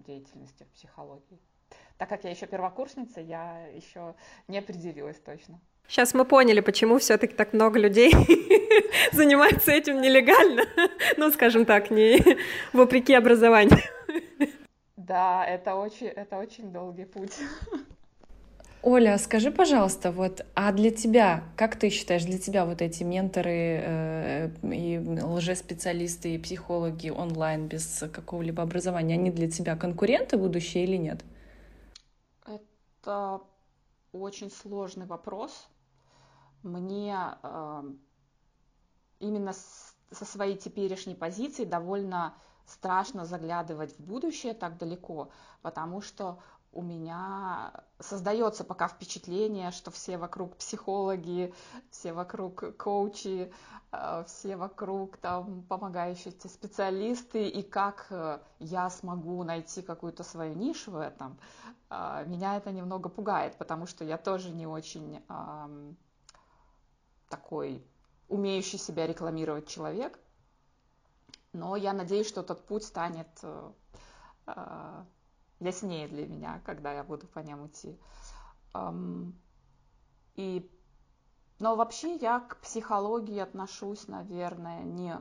деятельности 0.06 0.64
в 0.64 0.68
психологии. 0.68 1.38
Так 1.98 2.08
как 2.08 2.24
я 2.24 2.30
еще 2.30 2.46
первокурсница, 2.46 3.20
я 3.20 3.66
еще 3.74 4.14
не 4.48 4.58
определилась 4.58 5.18
точно. 5.18 5.60
Сейчас 5.86 6.14
мы 6.14 6.24
поняли, 6.24 6.60
почему 6.60 6.98
все-таки 6.98 7.34
так 7.34 7.52
много 7.52 7.78
людей 7.78 8.12
занимаются 9.12 9.70
этим 9.70 10.00
нелегально, 10.00 10.64
ну, 11.16 11.30
скажем 11.30 11.64
так, 11.66 11.90
не 11.90 12.20
вопреки 12.72 13.14
образованию. 13.14 13.78
Да, 14.96 15.44
это 15.46 15.74
очень, 15.74 16.06
это 16.06 16.38
очень 16.38 16.72
долгий 16.72 17.04
путь. 17.04 17.38
Оля, 18.82 19.16
скажи, 19.18 19.50
пожалуйста, 19.50 20.10
вот, 20.10 20.44
а 20.54 20.70
для 20.72 20.90
тебя, 20.90 21.42
как 21.56 21.76
ты 21.76 21.88
считаешь, 21.88 22.24
для 22.24 22.38
тебя 22.38 22.66
вот 22.66 22.82
эти 22.82 23.02
менторы 23.02 23.80
э, 23.82 24.50
и 24.62 24.98
лжеспециалисты 24.98 26.34
и 26.34 26.38
психологи 26.38 27.08
онлайн 27.08 27.66
без 27.66 28.04
какого-либо 28.12 28.62
образования, 28.62 29.14
они 29.14 29.30
для 29.30 29.50
тебя 29.50 29.74
конкуренты 29.76 30.36
будущее 30.36 30.84
или 30.84 30.96
нет? 30.96 31.24
Это 33.04 33.42
очень 34.12 34.50
сложный 34.50 35.04
вопрос. 35.04 35.68
Мне 36.62 37.14
э, 37.42 37.82
именно 39.20 39.52
со 39.52 40.24
своей 40.24 40.56
теперешней 40.56 41.14
позиции 41.14 41.66
довольно 41.66 42.34
страшно 42.64 43.26
заглядывать 43.26 43.92
в 43.98 44.00
будущее 44.00 44.54
так 44.54 44.78
далеко, 44.78 45.28
потому 45.60 46.00
что 46.00 46.38
у 46.74 46.82
меня 46.82 47.72
создается 48.00 48.64
пока 48.64 48.88
впечатление, 48.88 49.70
что 49.70 49.90
все 49.90 50.18
вокруг 50.18 50.56
психологи, 50.56 51.54
все 51.90 52.12
вокруг 52.12 52.76
коучи, 52.76 53.52
э, 53.92 54.24
все 54.26 54.56
вокруг 54.56 55.16
там 55.16 55.62
помогающие 55.62 56.32
специалисты, 56.32 57.48
и 57.48 57.62
как 57.62 58.06
э, 58.10 58.40
я 58.58 58.90
смогу 58.90 59.42
найти 59.44 59.82
какую-то 59.82 60.24
свою 60.24 60.54
нишу 60.54 60.90
в 60.90 60.96
этом, 60.96 61.38
э, 61.90 62.24
меня 62.26 62.56
это 62.56 62.72
немного 62.72 63.08
пугает, 63.08 63.56
потому 63.56 63.86
что 63.86 64.04
я 64.04 64.18
тоже 64.18 64.50
не 64.50 64.66
очень 64.66 65.22
такой 67.28 67.84
умеющий 68.28 68.78
себя 68.78 69.06
рекламировать 69.06 69.68
человек, 69.68 70.18
но 71.52 71.76
я 71.76 71.92
надеюсь, 71.92 72.28
что 72.28 72.40
этот 72.40 72.64
путь 72.66 72.84
станет 72.84 73.28
яснее 75.60 76.08
для 76.08 76.26
меня, 76.26 76.60
когда 76.64 76.92
я 76.92 77.04
буду 77.04 77.26
по 77.26 77.38
ним 77.40 77.66
идти. 77.66 77.98
И, 80.36 80.70
но 81.58 81.76
вообще 81.76 82.16
я 82.16 82.40
к 82.40 82.56
психологии 82.58 83.38
отношусь, 83.38 84.08
наверное, 84.08 84.82
не 84.82 85.18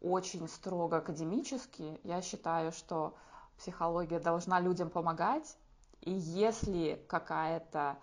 очень 0.00 0.48
строго 0.48 0.98
академически. 0.98 2.00
Я 2.04 2.22
считаю, 2.22 2.72
что 2.72 3.16
психология 3.58 4.20
должна 4.20 4.60
людям 4.60 4.90
помогать, 4.90 5.56
и 6.02 6.12
если 6.12 7.04
какая-то 7.08 7.96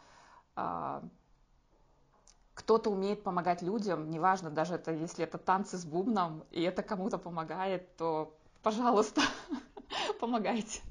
э, 0.55 1.01
кто-то 2.53 2.89
умеет 2.89 3.24
помогать 3.24 3.62
людям, 3.62 4.10
неважно, 4.10 4.50
даже 4.50 4.75
это 4.75 4.91
если 4.91 5.24
это 5.24 5.38
танцы 5.38 5.77
с 5.77 5.86
бубном, 5.86 6.43
и 6.51 6.62
это 6.62 6.84
кому-то 6.84 7.17
помогает, 7.17 7.95
то, 7.95 8.36
пожалуйста, 8.62 9.21
помогайте. 10.19 10.82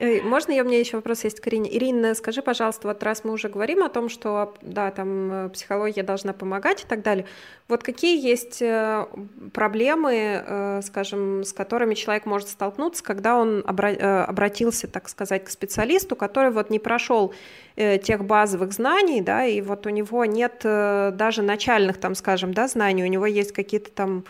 Можно 0.00 0.52
я, 0.52 0.62
у 0.62 0.66
меня 0.66 0.80
еще 0.80 0.96
вопрос 0.96 1.22
есть 1.22 1.40
к? 1.40 1.48
Ирина, 1.48 2.14
скажи, 2.14 2.40
пожалуйста, 2.40 2.88
вот 2.88 3.02
раз 3.02 3.24
мы 3.24 3.32
уже 3.32 3.50
говорим 3.50 3.82
о 3.82 3.90
том, 3.90 4.08
что, 4.08 4.54
да, 4.62 4.90
там 4.90 5.30
э, 5.30 5.48
психология 5.50 6.02
должна 6.02 6.32
помогать 6.32 6.84
и 6.84 6.86
так 6.86 7.02
далее, 7.02 7.26
вот 7.68 7.82
какие 7.82 8.18
есть 8.18 8.62
э, 8.62 9.06
проблемы, 9.52 10.14
э, 10.14 10.80
скажем, 10.82 11.44
с 11.44 11.52
которыми 11.52 11.92
человек 11.92 12.24
может 12.24 12.48
столкнуться, 12.48 13.04
когда 13.04 13.36
он 13.36 13.62
обратился, 13.66 14.88
так 14.88 15.10
сказать, 15.10 15.44
к 15.44 15.50
специалисту, 15.50 16.16
который 16.16 16.52
вот 16.52 16.70
не 16.70 16.78
прошел 16.78 17.34
тех 17.76 18.24
базовых 18.24 18.72
знаний, 18.72 19.20
да, 19.20 19.44
и 19.44 19.60
вот 19.60 19.86
у 19.86 19.90
него 19.90 20.24
нет 20.24 20.60
даже 20.62 21.42
начальных, 21.42 21.98
там, 21.98 22.14
скажем, 22.14 22.54
да, 22.54 22.66
знаний, 22.66 23.04
у 23.04 23.08
него 23.08 23.26
есть 23.26 23.52
какие-то 23.52 23.90
там 23.90 24.24
Э, 24.24 24.28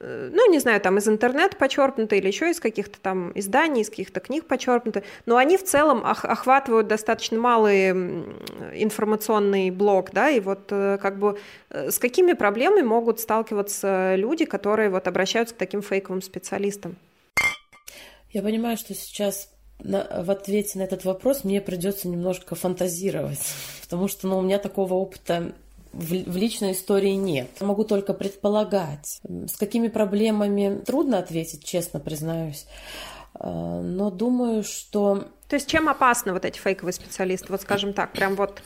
ну, 0.00 0.50
не 0.50 0.58
знаю, 0.58 0.80
там 0.80 0.98
из 0.98 1.08
интернета 1.08 1.56
почерпнуто 1.56 2.16
или 2.16 2.26
еще 2.26 2.50
из 2.50 2.60
каких-то 2.60 2.98
там 3.00 3.32
изданий, 3.34 3.82
из 3.82 3.90
каких-то 3.90 4.20
книг 4.20 4.46
почерпнуто, 4.46 5.02
но 5.26 5.36
они 5.36 5.56
в 5.56 5.64
целом 5.64 6.02
охватывают 6.04 6.88
достаточно 6.88 7.38
малый 7.38 7.90
информационный 7.90 9.70
блок, 9.70 10.10
да, 10.12 10.30
и 10.30 10.40
вот 10.40 10.68
э, 10.70 10.98
как 11.00 11.18
бы 11.18 11.38
э, 11.70 11.90
с 11.90 11.98
какими 11.98 12.32
проблемами 12.32 12.82
могут 12.82 13.20
сталкиваться 13.20 14.14
люди, 14.16 14.44
которые 14.44 14.88
вот 14.88 15.06
обращаются 15.06 15.54
к 15.54 15.58
таким 15.58 15.82
фейковым 15.82 16.22
специалистам? 16.22 16.96
Я 18.30 18.42
понимаю, 18.42 18.78
что 18.78 18.94
сейчас 18.94 19.50
на, 19.78 20.22
в 20.22 20.30
ответе 20.30 20.78
на 20.78 20.84
этот 20.84 21.04
вопрос 21.04 21.44
мне 21.44 21.60
придется 21.60 22.08
немножко 22.08 22.54
фантазировать, 22.54 23.40
потому 23.82 24.08
что 24.08 24.26
ну, 24.26 24.38
у 24.38 24.42
меня 24.42 24.58
такого 24.58 24.94
опыта 24.94 25.52
в, 25.92 26.08
в 26.08 26.36
личной 26.36 26.72
истории 26.72 27.12
нет. 27.12 27.48
Могу 27.60 27.84
только 27.84 28.14
предполагать. 28.14 29.20
С 29.24 29.56
какими 29.56 29.88
проблемами 29.88 30.80
трудно 30.84 31.18
ответить, 31.18 31.64
честно 31.64 32.00
признаюсь. 32.00 32.66
А, 33.34 33.80
но 33.80 34.10
думаю, 34.10 34.64
что... 34.64 35.24
То 35.48 35.56
есть 35.56 35.68
чем 35.68 35.88
опасны 35.88 36.32
вот 36.32 36.44
эти 36.44 36.58
фейковые 36.58 36.92
специалисты? 36.92 37.46
Вот 37.50 37.62
скажем 37.62 37.92
так, 37.92 38.12
прям 38.12 38.36
вот... 38.36 38.62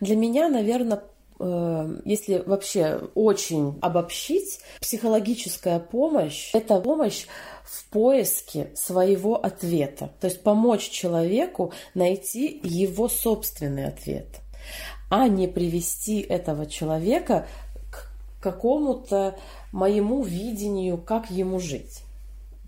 Для 0.00 0.16
меня, 0.16 0.48
наверное, 0.48 1.02
э, 1.40 2.00
если 2.04 2.38
вообще 2.46 3.00
очень 3.14 3.78
обобщить, 3.82 4.60
психологическая 4.80 5.80
помощь– 5.80 6.50
это 6.54 6.80
помощь 6.80 7.26
в 7.64 7.88
поиске 7.90 8.70
своего 8.74 9.34
ответа. 9.34 10.12
То 10.20 10.28
есть 10.28 10.42
помочь 10.42 10.88
человеку 10.88 11.72
найти 11.94 12.60
его 12.62 13.08
собственный 13.08 13.86
ответ 13.86 14.40
а 15.10 15.28
не 15.28 15.48
привести 15.48 16.20
этого 16.20 16.64
человека 16.66 17.46
к 17.90 18.10
какому-то 18.40 19.36
моему 19.72 20.22
видению, 20.22 20.96
как 20.96 21.30
ему 21.30 21.58
жить. 21.58 22.04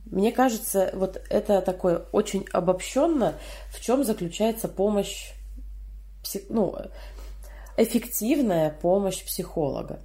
Мне 0.05 0.33
кажется, 0.33 0.91
вот 0.93 1.23
это 1.31 1.63
такое 1.63 2.05
очень 2.11 2.45
обобщенно, 2.53 3.37
в 3.71 3.81
чем 3.81 4.05
заключается 4.05 4.69
помощь, 4.69 5.31
ну, 6.51 6.77
эффективная 7.77 8.71
помощь 8.71 9.25
психолога. 9.25 10.01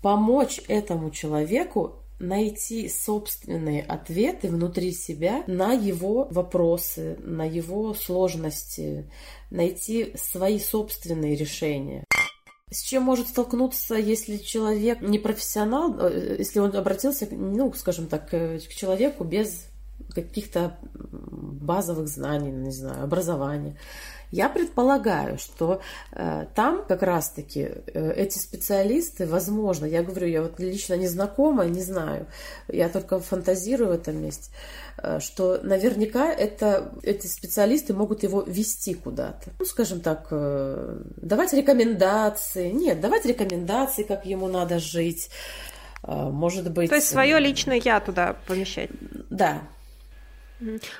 Помочь 0.00 0.60
этому 0.68 1.10
человеку 1.10 1.96
найти 2.18 2.88
собственные 2.88 3.82
ответы 3.82 4.48
внутри 4.48 4.92
себя 4.92 5.44
на 5.46 5.72
его 5.72 6.26
вопросы, 6.30 7.18
на 7.22 7.44
его 7.44 7.94
сложности, 7.94 9.10
найти 9.50 10.12
свои 10.16 10.58
собственные 10.58 11.36
решения. 11.36 12.04
С 12.70 12.82
чем 12.82 13.04
может 13.04 13.28
столкнуться, 13.28 13.94
если 13.94 14.38
человек 14.38 15.00
не 15.00 15.18
профессионал, 15.18 15.96
э, 16.00 16.36
если 16.38 16.58
он 16.58 16.74
обратился, 16.74 17.28
ну, 17.30 17.72
скажем 17.74 18.08
так, 18.08 18.28
к 18.28 18.60
человеку 18.70 19.22
без 19.22 19.66
каких-то 20.12 20.78
базовых 20.82 22.08
знаний, 22.08 22.50
не 22.50 22.72
знаю, 22.72 23.04
образования. 23.04 23.76
Я 24.30 24.48
предполагаю, 24.48 25.38
что 25.38 25.80
э, 26.12 26.46
там 26.54 26.84
как 26.86 27.02
раз-таки 27.02 27.70
э, 27.86 28.12
эти 28.16 28.38
специалисты, 28.38 29.26
возможно, 29.26 29.86
я 29.86 30.02
говорю, 30.02 30.26
я 30.26 30.42
вот 30.42 30.58
лично 30.58 30.94
не 30.94 31.06
знакома, 31.06 31.64
не 31.64 31.82
знаю, 31.82 32.26
я 32.68 32.88
только 32.88 33.20
фантазирую 33.20 33.90
в 33.90 33.92
этом 33.92 34.22
месте, 34.22 34.50
э, 34.98 35.20
что 35.20 35.60
наверняка 35.62 36.32
это, 36.32 36.92
эти 37.02 37.26
специалисты 37.26 37.94
могут 37.94 38.22
его 38.22 38.42
вести 38.42 38.94
куда-то. 38.94 39.50
Ну, 39.58 39.64
скажем 39.64 40.00
так, 40.00 40.26
э, 40.30 41.02
давать 41.16 41.52
рекомендации. 41.52 42.70
Нет, 42.70 43.00
давать 43.00 43.26
рекомендации, 43.26 44.02
как 44.02 44.26
ему 44.26 44.48
надо 44.48 44.78
жить. 44.78 45.30
Э, 46.02 46.28
может 46.30 46.70
быть... 46.72 46.90
То 46.90 46.96
есть 46.96 47.08
свое 47.08 47.38
личное 47.38 47.80
я 47.82 48.00
туда 48.00 48.36
помещать. 48.46 48.90
Да, 49.30 49.62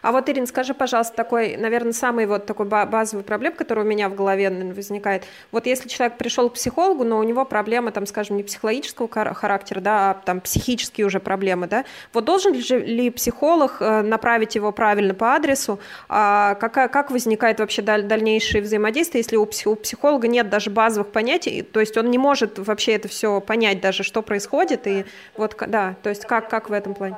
А 0.02 0.12
вот, 0.12 0.28
Ирина, 0.28 0.46
скажи, 0.46 0.74
пожалуйста, 0.74 1.16
такой, 1.16 1.56
наверное, 1.56 1.92
самый 1.92 2.26
вот 2.26 2.44
такой 2.44 2.66
базовый 2.66 3.24
проблем, 3.24 3.54
который 3.54 3.84
у 3.84 3.86
меня 3.86 4.08
в 4.10 4.14
голове 4.14 4.50
возникает. 4.50 5.24
Вот 5.50 5.66
если 5.66 5.88
человек 5.88 6.18
пришел 6.18 6.50
к 6.50 6.54
психологу, 6.54 7.04
но 7.04 7.18
у 7.18 7.22
него 7.22 7.44
проблемы, 7.46 7.90
там, 7.90 8.06
скажем, 8.06 8.36
не 8.36 8.42
психологического 8.42 9.08
характера, 9.08 9.80
да, 9.80 10.10
а 10.10 10.14
там 10.14 10.40
психические 10.40 11.06
уже 11.06 11.20
проблемы, 11.20 11.68
да, 11.68 11.84
вот 12.12 12.24
должен 12.24 12.52
ли 12.52 13.10
психолог 13.10 13.78
э, 13.80 14.02
направить 14.02 14.54
его 14.54 14.72
правильно 14.72 15.14
по 15.14 15.34
адресу? 15.34 15.80
А 16.08 16.54
как, 16.56 16.92
как 16.92 17.10
возникает 17.10 17.58
вообще 17.60 17.80
дальнейшее 17.80 18.62
взаимодействие, 18.62 19.20
если 19.20 19.36
у 19.36 19.46
психолога 19.46 20.28
нет 20.28 20.50
даже 20.50 20.70
базовых 20.70 21.12
понятий, 21.12 21.62
то 21.62 21.80
есть 21.80 21.96
он 21.96 22.10
не 22.10 22.18
может 22.18 22.58
вообще 22.58 22.92
это 22.92 23.08
все 23.08 23.40
понять 23.40 23.80
даже, 23.80 24.02
что 24.02 24.20
происходит, 24.20 24.86
и 24.86 25.06
вот, 25.36 25.56
да, 25.66 25.96
то 26.02 26.10
есть 26.10 26.26
как, 26.26 26.50
как 26.50 26.68
в 26.68 26.72
этом 26.72 26.94
плане? 26.94 27.16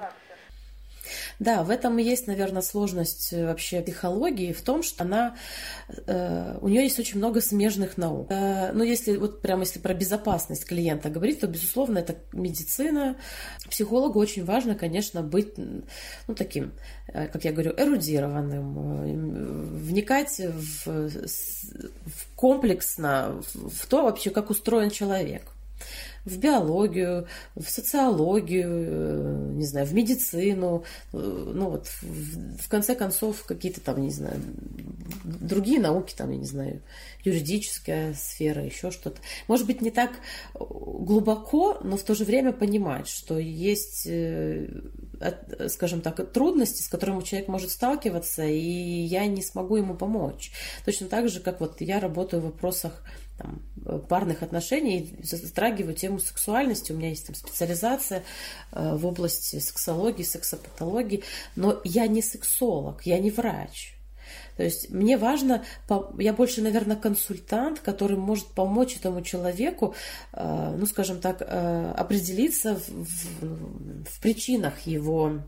Да, 1.38 1.62
в 1.62 1.70
этом 1.70 1.98
и 1.98 2.02
есть, 2.02 2.26
наверное, 2.26 2.62
сложность 2.62 3.32
э, 3.32 3.46
вообще 3.46 3.80
психологии 3.82 4.52
в 4.52 4.62
том, 4.62 4.82
что 4.82 5.04
она, 5.04 5.36
э, 6.06 6.58
у 6.60 6.68
нее 6.68 6.82
есть 6.82 6.98
очень 6.98 7.18
много 7.18 7.40
смежных 7.40 7.96
наук. 7.98 8.26
Э, 8.30 8.72
ну, 8.72 8.84
если 8.84 9.16
вот 9.16 9.40
прямо 9.42 9.62
если 9.62 9.78
про 9.78 9.94
безопасность 9.94 10.64
клиента 10.64 11.10
говорить, 11.10 11.40
то, 11.40 11.46
безусловно, 11.46 11.98
это 11.98 12.16
медицина. 12.32 13.16
Психологу 13.68 14.18
очень 14.18 14.44
важно, 14.44 14.74
конечно, 14.74 15.22
быть, 15.22 15.54
ну, 15.56 16.34
таким, 16.34 16.72
э, 17.08 17.28
как 17.28 17.44
я 17.44 17.52
говорю, 17.52 17.72
эрудированным, 17.76 18.78
э, 18.78 19.78
вникать 19.78 20.40
в, 20.40 20.86
в 20.86 22.36
комплексно 22.36 23.42
в 23.54 23.86
то 23.86 24.04
вообще, 24.04 24.30
как 24.30 24.50
устроен 24.50 24.90
человек 24.90 25.42
в 26.28 26.38
биологию, 26.38 27.26
в 27.54 27.68
социологию, 27.68 28.68
э, 28.70 29.52
не 29.54 29.64
знаю, 29.64 29.86
в 29.86 29.94
медицину, 29.94 30.84
э, 31.12 31.16
ну 31.16 31.70
вот 31.70 31.88
в, 32.02 32.68
конце 32.68 32.94
концов 32.94 33.44
какие-то 33.44 33.80
там, 33.80 34.00
не 34.02 34.10
знаю, 34.10 34.40
другие 35.24 35.80
науки, 35.80 36.14
там, 36.16 36.30
я 36.30 36.36
не 36.36 36.44
знаю, 36.44 36.82
юридическая 37.24 38.14
сфера, 38.14 38.64
еще 38.64 38.90
что-то. 38.90 39.20
Может 39.48 39.66
быть, 39.66 39.80
не 39.80 39.90
так 39.90 40.10
глубоко, 40.54 41.78
но 41.82 41.96
в 41.96 42.02
то 42.02 42.14
же 42.14 42.24
время 42.24 42.52
понимать, 42.52 43.08
что 43.08 43.38
есть, 43.38 44.06
э, 44.06 44.68
скажем 45.68 46.00
так, 46.00 46.32
трудности, 46.32 46.82
с 46.82 46.88
которыми 46.88 47.22
человек 47.22 47.48
может 47.48 47.70
сталкиваться, 47.70 48.44
и 48.44 48.60
я 48.60 49.26
не 49.26 49.42
смогу 49.42 49.76
ему 49.76 49.94
помочь. 49.94 50.52
Точно 50.84 51.08
так 51.08 51.28
же, 51.28 51.40
как 51.40 51.60
вот 51.60 51.80
я 51.80 52.00
работаю 52.00 52.42
в 52.42 52.46
вопросах 52.46 53.02
там, 53.38 53.62
парных 54.08 54.42
отношений, 54.42 55.16
затрагиваю 55.22 55.94
тему 55.94 56.18
сексуальности. 56.18 56.92
У 56.92 56.96
меня 56.96 57.10
есть 57.10 57.26
там 57.26 57.36
специализация 57.36 58.24
э, 58.72 58.96
в 58.96 59.06
области 59.06 59.58
сексологии, 59.60 60.24
сексопатологии, 60.24 61.22
но 61.56 61.80
я 61.84 62.06
не 62.08 62.20
сексолог, 62.20 63.02
я 63.06 63.18
не 63.18 63.30
врач. 63.30 63.94
То 64.56 64.64
есть 64.64 64.90
мне 64.90 65.16
важно, 65.16 65.64
я 66.18 66.32
больше, 66.32 66.60
наверное, 66.62 66.96
консультант, 66.96 67.78
который 67.78 68.16
может 68.16 68.48
помочь 68.48 68.96
этому 68.96 69.22
человеку, 69.22 69.94
э, 70.32 70.74
ну, 70.76 70.84
скажем 70.86 71.20
так, 71.20 71.40
э, 71.40 71.92
определиться 71.96 72.74
в, 72.74 72.88
в, 72.88 74.04
в 74.04 74.20
причинах 74.20 74.80
его 74.80 75.42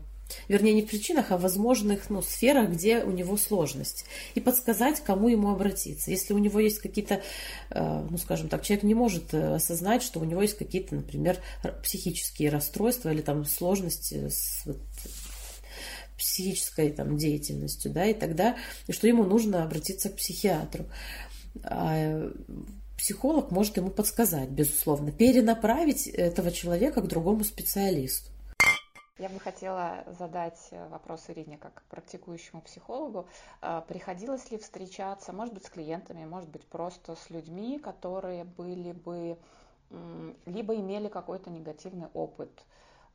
вернее, 0.47 0.73
не 0.73 0.81
в 0.81 0.87
причинах, 0.87 1.31
а 1.31 1.37
в 1.37 1.41
возможных 1.41 2.09
ну, 2.09 2.21
сферах, 2.21 2.69
где 2.69 3.03
у 3.03 3.11
него 3.11 3.37
сложность, 3.37 4.05
и 4.35 4.39
подсказать, 4.39 5.01
кому 5.01 5.27
ему 5.27 5.49
обратиться. 5.49 6.11
Если 6.11 6.33
у 6.33 6.37
него 6.37 6.59
есть 6.59 6.79
какие-то, 6.79 7.21
э, 7.69 8.07
ну, 8.09 8.17
скажем 8.17 8.49
так, 8.49 8.63
человек 8.63 8.83
не 8.83 8.95
может 8.95 9.33
э, 9.33 9.55
осознать, 9.55 10.03
что 10.03 10.19
у 10.19 10.23
него 10.23 10.41
есть 10.41 10.57
какие-то, 10.57 10.95
например, 10.95 11.37
психические 11.83 12.49
расстройства 12.49 13.11
или 13.11 13.21
там 13.21 13.45
сложности 13.45 14.29
с 14.29 14.61
вот, 14.65 14.79
психической 16.17 16.91
там, 16.91 17.17
деятельностью, 17.17 17.91
да, 17.91 18.05
и 18.05 18.13
тогда, 18.13 18.55
и 18.87 18.91
что 18.91 19.07
ему 19.07 19.23
нужно 19.23 19.63
обратиться 19.63 20.09
к 20.09 20.17
психиатру. 20.17 20.85
А 21.63 22.31
психолог 22.97 23.51
может 23.51 23.77
ему 23.77 23.89
подсказать, 23.89 24.49
безусловно, 24.49 25.11
перенаправить 25.11 26.07
этого 26.07 26.51
человека 26.51 27.01
к 27.01 27.07
другому 27.07 27.43
специалисту. 27.43 28.30
Я 29.21 29.29
бы 29.29 29.39
хотела 29.39 30.03
задать 30.17 30.69
э, 30.71 30.87
вопрос 30.87 31.29
Ирине 31.29 31.55
как 31.55 31.83
практикующему 31.89 32.59
психологу. 32.63 33.27
А, 33.61 33.81
приходилось 33.81 34.49
ли 34.49 34.57
встречаться, 34.57 35.31
может 35.31 35.53
быть, 35.53 35.63
с 35.63 35.69
клиентами, 35.69 36.25
может 36.25 36.49
быть, 36.49 36.65
просто 36.65 37.15
с 37.15 37.29
людьми, 37.29 37.77
которые 37.77 38.45
были 38.45 38.93
бы, 38.93 39.37
либо 40.47 40.75
имели 40.75 41.07
какой-то 41.07 41.51
негативный 41.51 42.07
опыт 42.15 42.65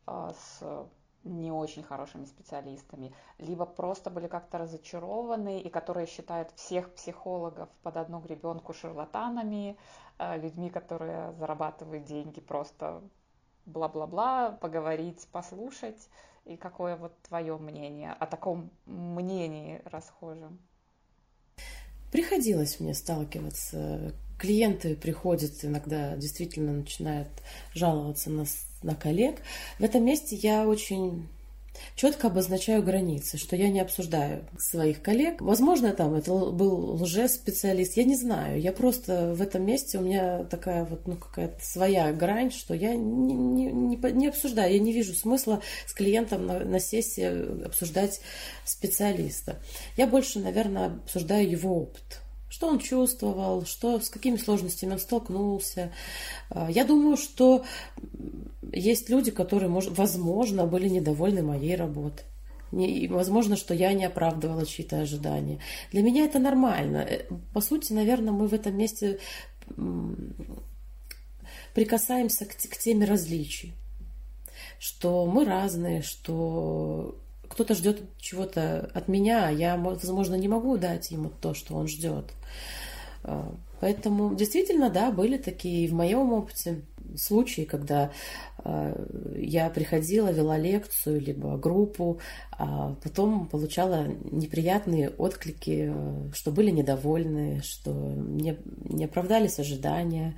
а, 0.06 0.32
с 0.32 0.86
не 1.24 1.50
очень 1.50 1.82
хорошими 1.82 2.24
специалистами, 2.24 3.12
либо 3.38 3.66
просто 3.66 4.08
были 4.08 4.28
как-то 4.28 4.58
разочарованы 4.58 5.60
и 5.60 5.68
которые 5.68 6.06
считают 6.06 6.52
всех 6.52 6.94
психологов 6.94 7.68
под 7.82 7.96
одну 7.96 8.20
гребенку 8.20 8.72
шарлатанами, 8.72 9.76
а, 10.18 10.36
людьми, 10.36 10.70
которые 10.70 11.32
зарабатывают 11.32 12.04
деньги 12.04 12.40
просто 12.40 13.02
бла-бла-бла, 13.66 14.52
поговорить, 14.60 15.26
послушать. 15.32 16.08
И 16.44 16.56
какое 16.56 16.96
вот 16.96 17.12
твое 17.22 17.56
мнение 17.58 18.12
о 18.12 18.26
таком 18.26 18.70
мнении 18.86 19.82
расхожем? 19.84 20.58
Приходилось 22.12 22.78
мне 22.78 22.94
сталкиваться. 22.94 24.14
Клиенты 24.38 24.94
приходят 24.94 25.64
иногда, 25.64 26.16
действительно 26.16 26.72
начинают 26.72 27.28
жаловаться 27.74 28.30
на, 28.30 28.44
на 28.82 28.94
коллег. 28.94 29.40
В 29.78 29.84
этом 29.84 30.04
месте 30.04 30.36
я 30.36 30.68
очень 30.68 31.28
четко 31.94 32.28
обозначаю 32.28 32.82
границы, 32.82 33.38
что 33.38 33.56
я 33.56 33.68
не 33.68 33.80
обсуждаю 33.80 34.46
своих 34.58 35.02
коллег. 35.02 35.40
Возможно, 35.40 35.92
там 35.92 36.14
это 36.14 36.32
был 36.32 37.02
лжеспециалист, 37.02 37.96
я 37.96 38.04
не 38.04 38.16
знаю. 38.16 38.60
Я 38.60 38.72
просто 38.72 39.32
в 39.34 39.42
этом 39.42 39.64
месте 39.64 39.98
у 39.98 40.02
меня 40.02 40.44
такая 40.44 40.84
вот, 40.84 41.06
ну, 41.06 41.16
какая-то 41.16 41.64
своя 41.64 42.12
грань, 42.12 42.50
что 42.50 42.74
я 42.74 42.94
не, 42.94 43.34
не, 43.34 43.66
не, 43.66 43.96
не 43.96 44.28
обсуждаю, 44.28 44.72
я 44.72 44.78
не 44.78 44.92
вижу 44.92 45.14
смысла 45.14 45.62
с 45.86 45.92
клиентом 45.92 46.46
на, 46.46 46.60
на 46.60 46.80
сессии 46.80 47.64
обсуждать 47.64 48.20
специалиста. 48.64 49.56
Я 49.96 50.06
больше, 50.06 50.40
наверное, 50.40 50.86
обсуждаю 50.86 51.48
его 51.48 51.82
опыт 51.82 52.20
что 52.56 52.68
он 52.68 52.78
чувствовал, 52.78 53.66
что, 53.66 54.00
с 54.00 54.08
какими 54.08 54.38
сложностями 54.38 54.92
он 54.92 54.98
столкнулся. 54.98 55.92
А, 56.48 56.70
я 56.70 56.86
думаю, 56.86 57.18
что 57.18 57.66
есть 58.72 59.10
люди, 59.10 59.30
которые, 59.30 59.68
возможно, 59.68 60.66
были 60.66 60.88
недовольны 60.88 61.42
моей 61.42 61.76
работой. 61.76 62.24
Не, 62.72 63.08
возможно, 63.08 63.56
что 63.56 63.74
я 63.74 63.92
не 63.92 64.06
оправдывала 64.06 64.64
чьи-то 64.64 65.00
ожидания. 65.00 65.60
Для 65.92 66.00
меня 66.00 66.24
это 66.24 66.38
нормально. 66.38 67.06
Э, 67.06 67.24
по 67.52 67.60
сути, 67.60 67.92
наверное, 67.92 68.32
мы 68.32 68.48
в 68.48 68.54
этом 68.54 68.74
месте 68.74 69.18
прикасаемся 71.74 72.46
к, 72.46 72.56
к 72.56 72.78
теме 72.78 73.04
различий. 73.04 73.74
Что 74.78 75.26
мы 75.26 75.44
разные, 75.44 76.00
что 76.00 77.18
кто-то 77.50 77.74
ждет 77.74 78.00
чего-то 78.16 78.90
от 78.94 79.08
меня, 79.08 79.48
а 79.48 79.50
я, 79.50 79.76
возможно, 79.76 80.36
не 80.36 80.48
могу 80.48 80.78
дать 80.78 81.10
ему 81.10 81.28
то, 81.28 81.52
что 81.52 81.74
он 81.74 81.86
ждет. 81.86 82.32
А, 83.24 83.54
поэтому 83.80 84.34
действительно, 84.34 84.90
да, 84.90 85.10
были 85.10 85.36
такие 85.36 85.88
в 85.88 85.92
моем 85.92 86.32
опыте 86.32 86.82
случаи, 87.16 87.62
когда 87.62 88.10
э, 88.64 89.06
я 89.36 89.70
приходила, 89.70 90.30
вела 90.30 90.56
лекцию, 90.58 91.20
либо 91.20 91.56
группу, 91.56 92.20
а 92.52 92.94
потом 93.02 93.46
получала 93.46 94.06
неприятные 94.30 95.10
отклики, 95.10 95.92
что 96.34 96.50
были 96.50 96.70
недовольны, 96.70 97.62
что 97.62 97.92
не, 97.92 98.56
не 98.84 99.04
оправдались 99.04 99.58
ожидания, 99.58 100.36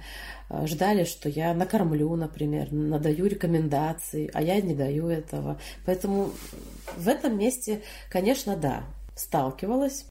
э, 0.50 0.66
ждали, 0.66 1.04
что 1.04 1.28
я 1.28 1.54
накормлю, 1.54 2.14
например, 2.16 2.72
надаю 2.72 3.26
рекомендации, 3.26 4.30
а 4.32 4.42
я 4.42 4.60
не 4.60 4.74
даю 4.74 5.08
этого. 5.08 5.58
Поэтому 5.84 6.30
в 6.96 7.08
этом 7.08 7.38
месте, 7.38 7.82
конечно, 8.10 8.56
да, 8.56 8.84
сталкивалась. 9.14 10.06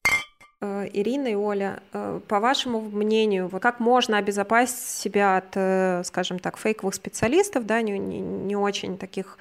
Э, 0.60 0.88
Ирина 0.92 1.28
и 1.28 1.36
Оля, 1.36 1.84
э, 1.94 2.20
по 2.28 2.40
вашему 2.40 2.82
мнению, 2.82 3.48
вот 3.48 3.62
как 3.62 3.80
можно 3.80 4.18
обезопасить 4.18 4.80
себя 4.80 5.38
от, 5.38 5.56
э, 5.56 6.02
скажем 6.04 6.40
так, 6.40 6.58
фейковых 6.58 6.96
специалистов, 6.96 7.66
да, 7.66 7.82
не, 7.82 7.98
не, 8.00 8.20
не 8.20 8.56
очень 8.56 8.98
таких 8.98 9.38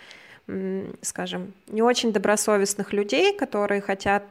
скажем, 1.03 1.55
не 1.67 1.83
очень 1.83 2.13
добросовестных 2.13 2.93
людей, 2.93 3.37
которые 3.37 3.81
хотят 3.81 4.31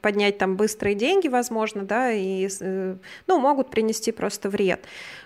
поднять 0.00 0.38
там 0.38 0.56
быстрые 0.56 0.94
деньги, 0.94 1.26
возможно, 1.26 1.84
да, 1.84 2.12
и, 2.12 2.48
ну, 3.26 3.40
могут 3.40 3.70
принести 3.70 4.12
просто 4.12 4.48
вред. 4.48 4.84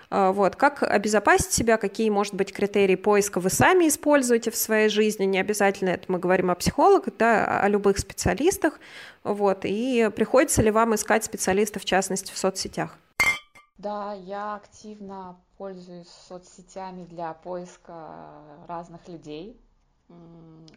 Вот. 0.09 0.55
Как 0.55 0.81
обезопасить 0.81 1.51
себя, 1.51 1.77
какие, 1.77 2.09
может 2.09 2.33
быть, 2.33 2.53
критерии 2.53 2.95
поиска 2.95 3.39
вы 3.39 3.49
сами 3.49 3.87
используете 3.87 4.49
в 4.49 4.55
своей 4.55 4.89
жизни, 4.89 5.25
не 5.25 5.39
обязательно 5.39 5.89
это 5.89 6.11
мы 6.11 6.17
говорим 6.17 6.49
о 6.49 6.55
психологах, 6.55 7.15
да, 7.17 7.61
о 7.61 7.67
любых 7.67 7.99
специалистах, 7.99 8.79
вот, 9.23 9.59
и 9.63 10.09
приходится 10.15 10.61
ли 10.61 10.71
вам 10.71 10.95
искать 10.95 11.23
специалистов, 11.23 11.83
в 11.83 11.85
частности, 11.85 12.31
в 12.31 12.37
соцсетях? 12.37 12.97
Да, 13.77 14.13
я 14.13 14.55
активно 14.55 15.37
пользуюсь 15.57 16.07
соцсетями 16.27 17.03
для 17.05 17.33
поиска 17.33 18.09
разных 18.67 19.07
людей. 19.07 19.59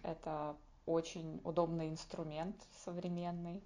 Это 0.03 0.57
очень 0.87 1.41
удобный 1.45 1.89
инструмент 1.89 2.57
современный, 2.85 3.63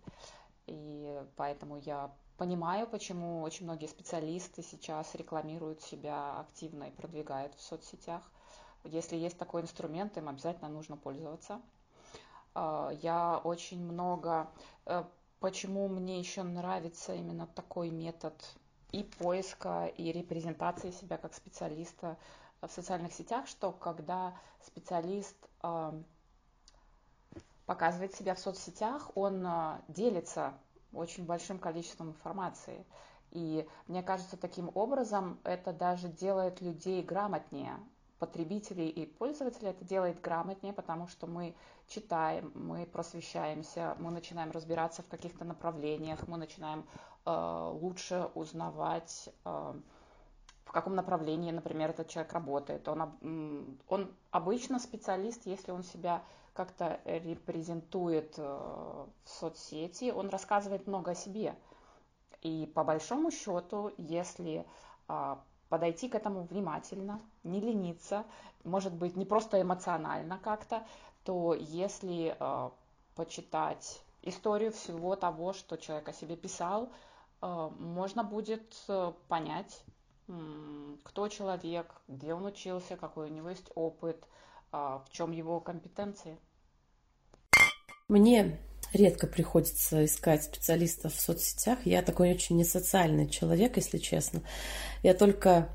и 0.66 1.22
поэтому 1.36 1.76
я 1.76 2.10
понимаю, 2.36 2.86
почему 2.86 3.42
очень 3.42 3.64
многие 3.66 3.86
специалисты 3.86 4.62
сейчас 4.62 5.14
рекламируют 5.14 5.82
себя 5.82 6.40
активно 6.40 6.84
и 6.84 6.90
продвигают 6.90 7.54
в 7.54 7.60
соцсетях. 7.60 8.22
Если 8.84 9.16
есть 9.16 9.38
такой 9.38 9.62
инструмент, 9.62 10.16
им 10.16 10.28
обязательно 10.28 10.68
нужно 10.68 10.96
пользоваться. 10.96 11.60
А, 12.54 12.90
я 13.02 13.40
очень 13.44 13.80
много... 13.84 14.50
Э, 14.86 15.04
почему 15.38 15.88
мне 15.88 16.18
еще 16.18 16.42
нравится 16.42 17.14
именно 17.14 17.46
такой 17.46 17.90
метод 17.90 18.34
и 18.90 19.04
поиска, 19.04 19.86
и 19.86 20.12
репрезентации 20.12 20.90
себя 20.90 21.16
как 21.18 21.34
специалиста 21.34 22.18
в 22.62 22.70
социальных 22.70 23.12
сетях, 23.12 23.46
что 23.46 23.72
когда 23.72 24.34
специалист 24.62 25.36
показывает 27.66 28.14
себя 28.14 28.34
в 28.34 28.38
соцсетях, 28.38 29.10
он 29.14 29.46
а, 29.46 29.80
делится 29.88 30.52
очень 30.92 31.24
большим 31.24 31.58
количеством 31.58 32.10
информации. 32.10 32.84
И 33.30 33.66
мне 33.86 34.02
кажется, 34.02 34.36
таким 34.36 34.70
образом 34.74 35.38
это 35.44 35.72
даже 35.72 36.08
делает 36.08 36.60
людей 36.60 37.02
грамотнее. 37.02 37.78
Потребителей 38.18 38.88
и 38.88 39.06
пользователей 39.06 39.70
это 39.70 39.84
делает 39.84 40.20
грамотнее, 40.20 40.74
потому 40.74 41.08
что 41.08 41.26
мы 41.26 41.54
читаем, 41.88 42.52
мы 42.54 42.84
просвещаемся, 42.84 43.96
мы 43.98 44.10
начинаем 44.10 44.50
разбираться 44.50 45.02
в 45.02 45.08
каких-то 45.08 45.44
направлениях, 45.44 46.28
мы 46.28 46.36
начинаем 46.36 46.86
э, 47.24 47.70
лучше 47.72 48.30
узнавать, 48.34 49.30
э, 49.44 49.74
в 50.64 50.72
каком 50.72 50.94
направлении, 50.94 51.50
например, 51.50 51.90
этот 51.90 52.08
человек 52.08 52.32
работает. 52.32 52.88
Он, 52.88 53.78
он 53.88 54.10
обычно 54.30 54.78
специалист, 54.78 55.46
если 55.46 55.70
он 55.70 55.82
себя 55.82 56.22
как-то 56.54 57.00
репрезентует 57.04 58.34
э, 58.36 58.42
в 58.42 59.28
соцсети, 59.28 60.10
он 60.10 60.28
рассказывает 60.28 60.86
много 60.86 61.12
о 61.12 61.14
себе. 61.14 61.56
И 62.42 62.70
по 62.74 62.84
большому 62.84 63.30
счету, 63.30 63.92
если 63.96 64.66
а, 65.06 65.40
подойти 65.68 66.08
к 66.08 66.14
этому 66.14 66.42
внимательно, 66.42 67.20
не 67.44 67.60
лениться, 67.60 68.24
может 68.64 68.92
быть, 68.92 69.16
не 69.16 69.24
просто 69.24 69.62
эмоционально 69.62 70.38
как-то, 70.38 70.84
то 71.24 71.54
если 71.54 72.36
э, 72.38 72.70
почитать 73.14 74.02
историю 74.22 74.72
всего 74.72 75.14
того, 75.16 75.52
что 75.52 75.76
человек 75.76 76.08
о 76.08 76.12
себе 76.12 76.36
писал, 76.36 76.90
э, 77.40 77.70
можно 77.78 78.24
будет 78.24 78.74
понять, 79.28 79.82
кто 81.02 81.28
человек, 81.28 81.86
где 82.08 82.34
он 82.34 82.46
учился, 82.46 82.96
какой 82.96 83.30
у 83.30 83.32
него 83.32 83.50
есть 83.50 83.70
опыт, 83.74 84.24
а, 84.70 84.98
в 85.06 85.10
чем 85.10 85.32
его 85.32 85.60
компетенции? 85.60 86.38
Мне 88.08 88.58
редко 88.92 89.26
приходится 89.26 90.04
искать 90.04 90.44
специалистов 90.44 91.14
в 91.14 91.20
соцсетях. 91.20 91.80
Я 91.84 92.02
такой 92.02 92.30
очень 92.32 92.56
несоциальный 92.56 93.28
человек, 93.28 93.76
если 93.76 93.98
честно. 93.98 94.42
Я 95.02 95.14
только 95.14 95.68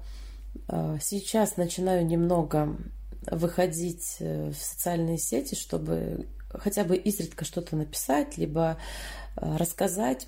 а, 0.67 0.97
сейчас 0.99 1.57
начинаю 1.57 2.05
немного 2.05 2.77
выходить 3.29 4.17
э, 4.19 4.51
в 4.51 4.55
социальные 4.55 5.17
сети, 5.17 5.55
чтобы 5.55 6.27
хотя 6.49 6.83
бы 6.83 6.95
изредка 6.95 7.43
что-то 7.43 7.75
написать, 7.75 8.37
либо 8.37 8.77
а, 9.35 9.57
рассказать, 9.57 10.27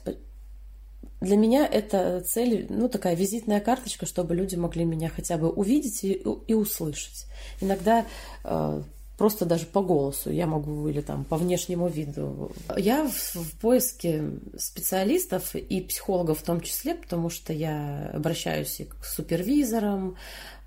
для 1.21 1.35
меня 1.35 1.67
это 1.67 2.21
цель, 2.21 2.67
ну, 2.69 2.87
такая 2.87 3.15
визитная 3.15 3.59
карточка, 3.59 4.05
чтобы 4.05 4.35
люди 4.35 4.55
могли 4.55 4.85
меня 4.85 5.09
хотя 5.09 5.37
бы 5.37 5.49
увидеть 5.49 6.03
и, 6.03 6.13
и 6.13 6.53
услышать. 6.53 7.25
Иногда 7.59 8.05
э, 8.43 8.81
просто 9.19 9.45
даже 9.45 9.65
по 9.65 9.81
голосу 9.81 10.31
я 10.31 10.47
могу 10.47 10.87
или 10.87 11.01
там 11.01 11.25
по 11.25 11.35
внешнему 11.35 11.89
виду. 11.89 12.53
Я 12.77 13.05
в, 13.05 13.35
в 13.35 13.51
поиске 13.59 14.31
специалистов 14.57 15.55
и 15.55 15.81
психологов 15.81 16.39
в 16.39 16.43
том 16.43 16.61
числе, 16.61 16.95
потому 16.95 17.29
что 17.29 17.51
я 17.51 18.11
обращаюсь 18.13 18.79
и 18.79 18.85
к 18.85 19.03
супервизорам, 19.03 20.15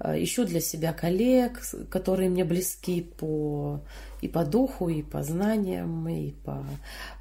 э, 0.01 0.23
ищу 0.23 0.45
для 0.45 0.61
себя 0.61 0.93
коллег, 0.93 1.63
которые 1.89 2.29
мне 2.29 2.45
близки 2.45 3.01
по 3.01 3.81
и 4.21 4.29
по 4.29 4.45
духу, 4.45 4.91
и 4.91 5.03
по 5.03 5.23
знаниям, 5.23 6.07
и 6.09 6.33
по 6.45 6.65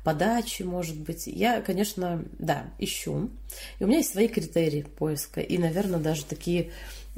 подаче, 0.03 0.65
может 0.65 0.99
быть. 0.99 1.27
Я, 1.27 1.61
конечно, 1.61 2.25
да, 2.39 2.65
ищу. 2.77 3.29
И 3.79 3.83
у 3.83 3.87
меня 3.87 3.99
есть 3.99 4.11
свои 4.11 4.27
критерии 4.27 4.83
поиска. 4.83 5.39
И, 5.39 5.57
наверное, 5.57 5.99
даже 5.99 6.25
такие 6.25 6.71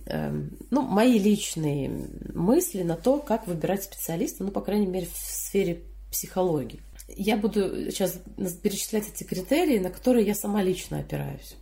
ну, 0.06 0.82
мои 0.82 1.18
личные 1.18 2.10
мысли 2.34 2.84
на 2.84 2.96
то, 2.96 3.20
как 3.20 3.48
выбирать 3.48 3.84
специалиста, 3.84 4.44
ну, 4.44 4.52
по 4.52 4.62
крайней 4.62 4.88
мере, 4.88 5.08
в 5.08 5.18
сфере 5.18 5.84
психологии. 6.12 6.82
Я 7.08 7.38
буду 7.38 7.92
сейчас 7.92 8.20
перечислять 8.62 9.08
эти 9.08 9.24
критерии, 9.24 9.80
на 9.80 9.90
которые 9.90 10.26
я 10.26 10.36
сама 10.36 10.62
лично 10.62 11.00
опираюсь. 11.00 11.56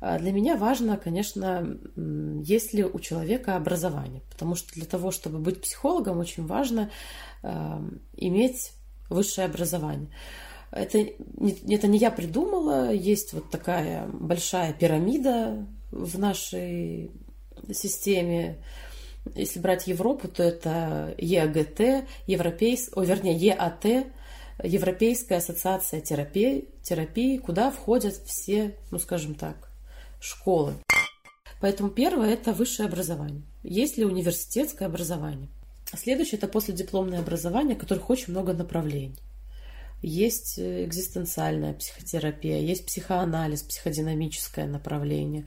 А 0.00 0.18
для 0.18 0.32
меня 0.32 0.56
важно, 0.56 0.96
конечно, 0.96 1.78
есть 2.44 2.74
ли 2.74 2.84
у 2.84 2.98
человека 2.98 3.54
образование, 3.54 4.20
потому 4.30 4.56
что 4.56 4.72
для 4.74 4.84
того, 4.84 5.12
чтобы 5.12 5.38
быть 5.38 5.60
психологом, 5.60 6.18
очень 6.18 6.44
важно 6.44 6.90
э, 7.44 7.80
иметь 8.16 8.72
высшее 9.08 9.46
образование. 9.46 10.08
Это 10.72 10.98
это 10.98 11.86
не 11.86 11.98
я 11.98 12.10
придумала, 12.10 12.92
есть 12.92 13.32
вот 13.32 13.50
такая 13.50 14.08
большая 14.08 14.72
пирамида 14.72 15.66
в 15.92 16.18
нашей 16.18 17.12
системе. 17.72 18.58
Если 19.36 19.60
брать 19.60 19.86
Европу, 19.86 20.26
то 20.26 20.42
это 20.42 21.14
ЕАГТ, 21.18 22.08
европейс, 22.26 22.90
о, 22.94 23.02
вернее, 23.04 23.36
ЕАТ, 23.36 24.06
Европейская 24.64 25.36
ассоциация 25.36 26.00
терапии, 26.00 26.68
терапии, 26.82 27.38
куда 27.38 27.70
входят 27.70 28.14
все, 28.26 28.76
ну 28.90 28.98
скажем 28.98 29.34
так, 29.34 29.70
школы. 30.20 30.74
Поэтому 31.60 31.90
первое– 31.90 32.30
это 32.34 32.52
высшее 32.52 32.88
образование. 32.88 33.42
Есть 33.62 33.96
ли 33.96 34.04
университетское 34.04 34.88
образование? 34.88 35.48
Следующее– 35.96 36.38
это 36.38 36.48
последипломное 36.48 37.20
образование, 37.20 37.76
которых 37.76 38.10
очень 38.10 38.32
много 38.32 38.52
направлений. 38.52 39.16
Есть 40.02 40.58
э, 40.58 40.84
экзистенциальная 40.84 41.74
психотерапия, 41.74 42.58
есть 42.58 42.84
психоанализ, 42.86 43.62
психодинамическое 43.62 44.66
направление, 44.66 45.46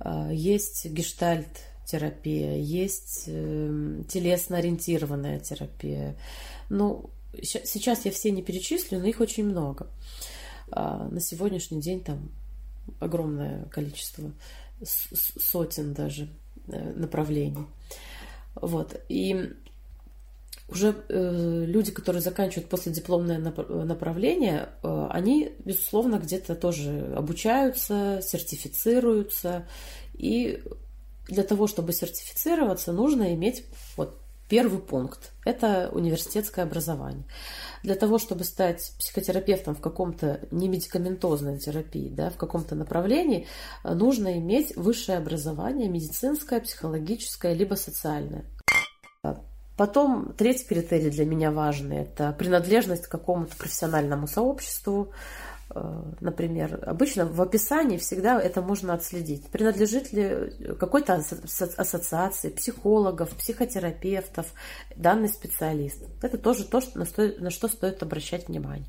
а, 0.00 0.30
есть 0.32 0.86
гештальт-терапия, 0.86 2.56
есть 2.56 3.24
эм, 3.28 4.04
телесно-ориентированная 4.04 5.38
терапия. 5.38 6.16
Ну, 6.68 7.10
сейчас 7.40 8.04
я 8.04 8.10
все 8.10 8.30
не 8.32 8.42
перечислю, 8.42 8.98
но 8.98 9.06
их 9.06 9.20
очень 9.20 9.44
много. 9.44 9.86
А, 10.70 11.08
на 11.08 11.20
сегодняшний 11.20 11.80
день 11.80 12.02
там 12.02 12.30
огромное 12.98 13.64
количество, 13.66 14.32
сотен 14.82 15.94
даже 15.94 16.28
э, 16.68 16.92
направлений. 16.94 17.66
Вот. 18.54 19.00
И 19.08 19.52
уже 20.68 20.94
э, 21.08 21.64
люди, 21.66 21.92
которые 21.92 22.22
заканчивают 22.22 22.68
после 22.68 22.92
дипломное 22.92 23.38
направление, 23.38 24.70
э, 24.82 25.06
они, 25.10 25.52
безусловно, 25.64 26.16
где-то 26.16 26.54
тоже 26.54 27.12
обучаются, 27.16 28.20
сертифицируются. 28.22 29.66
И 30.14 30.62
для 31.28 31.42
того, 31.42 31.66
чтобы 31.66 31.92
сертифицироваться, 31.92 32.92
нужно 32.92 33.34
иметь 33.34 33.64
вот 33.96 34.18
Первый 34.48 34.78
пункт– 34.78 35.32
это 35.46 35.88
университетское 35.90 36.66
образование. 36.66 37.24
Для 37.82 37.94
того, 37.94 38.18
чтобы 38.18 38.44
стать 38.44 38.92
психотерапевтом 38.98 39.74
в 39.74 39.80
каком-то 39.80 40.40
немедикаментозной 40.50 41.58
терапии, 41.58 42.10
да, 42.10 42.28
в 42.28 42.36
каком-то 42.36 42.74
направлении, 42.74 43.46
нужно 43.84 44.38
иметь 44.38 44.76
высшее 44.76 45.16
образование, 45.16 45.88
медицинское, 45.88 46.60
психологическое, 46.60 47.54
либо 47.54 47.74
социальное. 47.74 48.44
Потом 49.76 50.32
третий 50.34 50.64
критерий 50.66 51.10
для 51.10 51.24
меня 51.24 51.50
важный– 51.50 51.96
это 52.02 52.34
принадлежность 52.38 53.06
к 53.06 53.10
какому-то 53.10 53.56
профессиональному 53.56 54.26
сообществу, 54.26 55.12
Э, 55.74 56.02
например, 56.20 56.80
обычно 56.86 57.26
в 57.26 57.40
описании 57.40 57.96
всегда 57.98 58.40
это 58.40 58.60
можно 58.62 58.94
отследить. 58.94 59.48
Принадлежит 59.48 60.12
ли 60.12 60.52
какой-то 60.78 61.22
ассоциации 61.76 62.50
психологов, 62.50 63.30
психотерапевтов 63.30 64.46
данный 64.96 65.28
специалист. 65.28 66.02
Это 66.22 66.38
тоже 66.38 66.64
то, 66.64 66.80
на 66.94 67.50
что 67.50 67.68
стоит 67.68 68.02
обращать 68.02 68.48
внимание. 68.48 68.86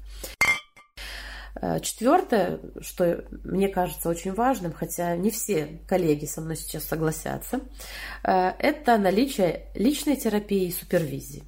Э, 1.61 1.79
Четвертое, 1.79 2.59
что 2.81 3.25
мне 3.43 3.69
кажется 3.69 4.09
очень 4.09 4.33
важным, 4.33 4.73
хотя 4.73 5.15
не 5.15 5.31
все 5.31 5.79
коллеги 5.87 6.25
со 6.25 6.41
мной 6.41 6.57
сейчас 6.57 6.83
согласятся, 6.83 7.61
э, 8.23 8.51
это 8.59 8.97
наличие 8.97 9.67
личной 9.73 10.15
терапии 10.15 10.67
и 10.67 10.71
супервизии. 10.71 11.43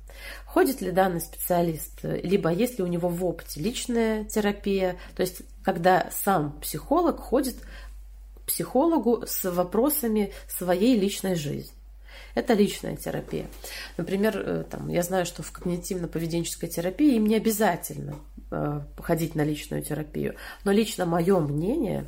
Ходит 0.46 0.82
ли 0.82 0.91
данный 0.91 1.22
специалист, 1.22 2.00
либо 2.04 2.52
есть 2.52 2.80
ли 2.80 2.84
у 2.84 2.88
него 2.88 3.10
в 3.10 3.24
опыте 3.24 3.60
личная 3.60 4.24
терапия, 4.26 4.98
то 5.15 5.22
есть 5.22 5.41
когда 5.63 6.10
сам 6.12 6.60
психолог 6.60 7.20
ходит 7.20 7.56
к 7.56 8.48
психологу 8.48 9.26
с 9.28 9.50
вопросами 9.52 10.32
своей 10.48 10.98
личной 10.98 11.36
жизни. 11.36 11.78
Это 12.34 12.54
личная 12.54 12.96
терапия. 12.96 13.48
Например, 13.98 14.38
э, 14.38 14.63
там, 14.70 14.89
я 14.89 15.02
знаю, 15.02 15.26
что 15.26 15.43
в 15.43 15.52
когнитивно-поведенческой 15.52 16.70
терапии 16.70 17.15
им 17.15 17.26
не 17.26 17.36
обязательно 17.36 18.15
э, 18.37 18.37
ходить 18.98 19.36
на 19.36 19.44
личную 19.44 19.84
терапию. 19.84 20.36
Но 20.64 20.72
лично 20.72 21.06
мое 21.06 21.40
мнение, 21.40 22.06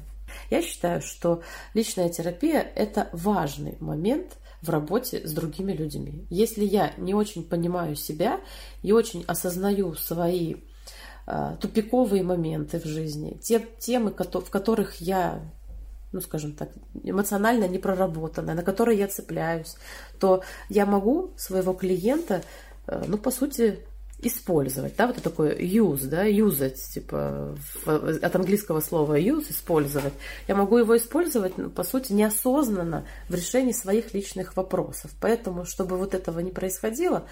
я 0.49 0.62
считаю, 0.62 1.02
что 1.02 1.41
личная 1.73 2.10
терапия– 2.10 2.62
это 2.75 3.10
важный 3.13 3.78
момент 3.80 4.38
в 4.62 4.69
работе 4.69 5.25
с 5.25 5.32
другими 5.32 5.73
людьми. 5.73 6.25
Если 6.30 6.65
я 6.65 6.93
не 6.97 7.13
очень 7.13 7.43
понимаю 7.43 7.95
себя 7.95 8.41
и 8.82 8.91
очень 8.91 9.23
осознаю 9.25 9.95
свои 9.95 10.56
э, 11.28 11.56
тупиковые 11.60 12.23
моменты 12.23 12.80
в 12.80 12.86
жизни, 12.86 13.38
те 13.41 13.65
темы, 13.80 14.12
в 14.12 14.49
которых 14.49 14.95
я 14.95 15.41
ну, 16.12 16.21
скажем 16.21 16.54
так, 16.54 16.69
эмоционально 17.04 17.67
не 17.67 17.78
проработанная, 17.78 18.56
на 18.56 18.63
которой 18.63 18.97
я 18.97 19.08
цепляюсь, 19.08 19.75
то 20.19 20.41
я 20.67 20.88
могу 20.88 21.32
своего 21.38 21.73
клиента, 21.73 22.41
э, 22.88 23.04
ну, 23.08 23.17
по 23.17 23.30
сути, 23.32 23.80
использовать, 24.21 24.95
да, 24.97 25.08
вот 25.08 25.17
это 25.17 25.29
такое 25.29 25.55
use, 25.55 26.05
да, 26.05 26.23
usать, 26.23 26.82
типа, 26.93 27.55
от 27.86 28.36
английского 28.36 28.82
слова 28.82 29.19
use, 29.19 29.51
использовать. 29.51 30.13
Я 30.47 30.55
могу 30.55 30.77
его 30.77 30.97
использовать, 30.97 31.58
ну, 31.58 31.69
по 31.69 31.84
сути, 31.84 32.12
неосознанно 32.12 33.05
в 33.29 33.36
решении 33.36 33.71
своих 33.71 34.13
личных 34.13 34.58
вопросов. 34.58 35.12
Поэтому, 35.21 35.65
чтобы 35.65 35.97
вот 35.97 36.13
этого 36.13 36.39
не 36.39 36.51
происходило, 36.51 37.25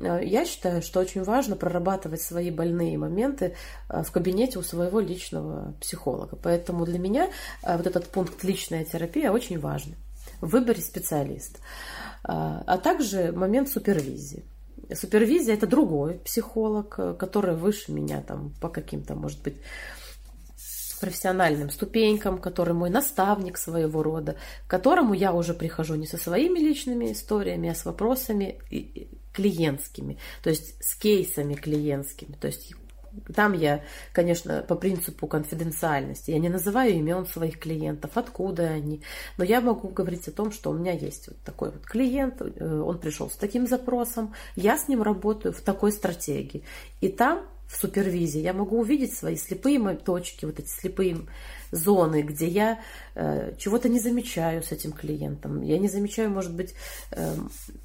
э, 0.00 0.20
я 0.24 0.44
считаю, 0.44 0.82
что 0.82 1.00
очень 1.00 1.22
важно 1.22 1.54
прорабатывать 1.54 2.22
свои 2.22 2.50
больные 2.50 2.98
моменты 2.98 3.54
э, 3.88 4.02
в 4.02 4.10
кабинете 4.10 4.58
у 4.58 4.62
своего 4.62 4.98
личного 4.98 5.74
психолога. 5.80 6.36
Поэтому 6.36 6.84
для 6.84 6.98
меня 6.98 7.30
э, 7.62 7.76
вот 7.76 7.86
этот 7.86 8.08
пункт 8.08 8.42
личная 8.42 8.84
терапия 8.84 9.30
очень 9.30 9.60
важен 9.60 9.94
в 10.40 10.48
выборе 10.48 10.80
специалиста. 10.80 11.58
А 12.26 12.78
также 12.78 13.32
момент 13.32 13.68
супервизии. 13.68 14.44
Супервизия– 14.92 15.54
это 15.56 15.66
другой 15.66 16.18
психолог, 16.18 16.94
э, 16.98 17.14
который 17.14 17.54
выше 17.54 17.92
меня 17.92 18.22
там 18.22 18.52
по 18.60 18.68
каким-то, 18.68 19.14
может 19.14 19.42
быть, 19.42 19.56
профессиональным 21.04 21.70
ступенькам, 21.70 22.38
который 22.38 22.72
мой 22.72 22.88
наставник 22.88 23.58
своего 23.58 24.02
рода, 24.02 24.36
к 24.66 24.70
которому 24.70 25.12
я 25.12 25.34
уже 25.34 25.52
прихожу 25.52 25.96
не 25.96 26.06
со 26.06 26.16
своими 26.16 26.58
личными 26.58 27.12
историями, 27.12 27.68
а 27.68 27.74
с 27.74 27.84
вопросами 27.84 28.58
клиентскими, 29.34 30.18
то 30.42 30.50
есть 30.50 30.82
с 30.82 30.94
кейсами 30.94 31.54
клиентскими. 31.54 32.34
То 32.40 32.46
есть 32.46 32.74
там 33.34 33.52
я, 33.52 33.82
конечно, 34.12 34.62
по 34.62 34.74
принципу 34.74 35.26
конфиденциальности, 35.26 36.30
я 36.30 36.38
не 36.38 36.48
называю 36.48 36.94
имен 36.94 37.26
своих 37.26 37.58
клиентов, 37.58 38.12
откуда 38.14 38.64
они, 38.64 39.02
но 39.38 39.44
я 39.44 39.60
могу 39.60 39.88
говорить 39.88 40.28
о 40.28 40.32
том, 40.32 40.52
что 40.52 40.70
у 40.70 40.74
меня 40.74 40.92
есть 40.92 41.28
вот 41.28 41.38
такой 41.44 41.70
вот 41.70 41.84
клиент, 41.84 42.40
э, 42.40 42.80
он 42.80 42.98
пришел 42.98 43.30
с 43.30 43.36
таким 43.36 43.66
запросом, 43.66 44.34
я 44.56 44.78
с 44.78 44.88
ним 44.88 45.02
работаю 45.02 45.52
в 45.52 45.60
такой 45.60 45.92
стратегии. 45.92 46.64
И 47.00 47.08
там 47.08 47.46
в 47.66 47.76
супервизии 47.76 48.40
я 48.40 48.52
могу 48.52 48.78
увидеть 48.78 49.14
свои 49.14 49.36
слепые 49.36 49.78
точки, 49.96 50.44
вот 50.44 50.58
эти 50.58 50.68
слепые 50.68 51.18
зоны, 51.74 52.22
где 52.22 52.46
я 52.46 52.80
э, 53.14 53.54
чего-то 53.58 53.88
не 53.88 54.00
замечаю 54.00 54.62
с 54.62 54.72
этим 54.72 54.92
клиентом. 54.92 55.62
Я 55.62 55.78
не 55.78 55.88
замечаю, 55.88 56.30
может 56.30 56.54
быть, 56.54 56.74
э, 57.10 57.34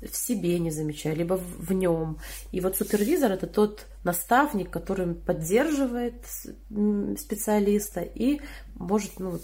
в 0.02 0.16
себе 0.16 0.60
не 0.60 0.72
замечаю, 0.72 1.16
либо 1.16 1.34
в, 1.34 1.68
в 1.68 1.74
нем. 1.74 2.20
И 2.52 2.62
вот 2.62 2.78
супервизор 2.78 3.32
это 3.32 3.48
тот 3.48 3.86
наставник, 4.04 4.70
который 4.70 5.14
поддерживает 5.14 6.26
специалиста 7.18 8.02
и 8.02 8.42
может, 8.76 9.20
ну, 9.20 9.32
вот, 9.32 9.44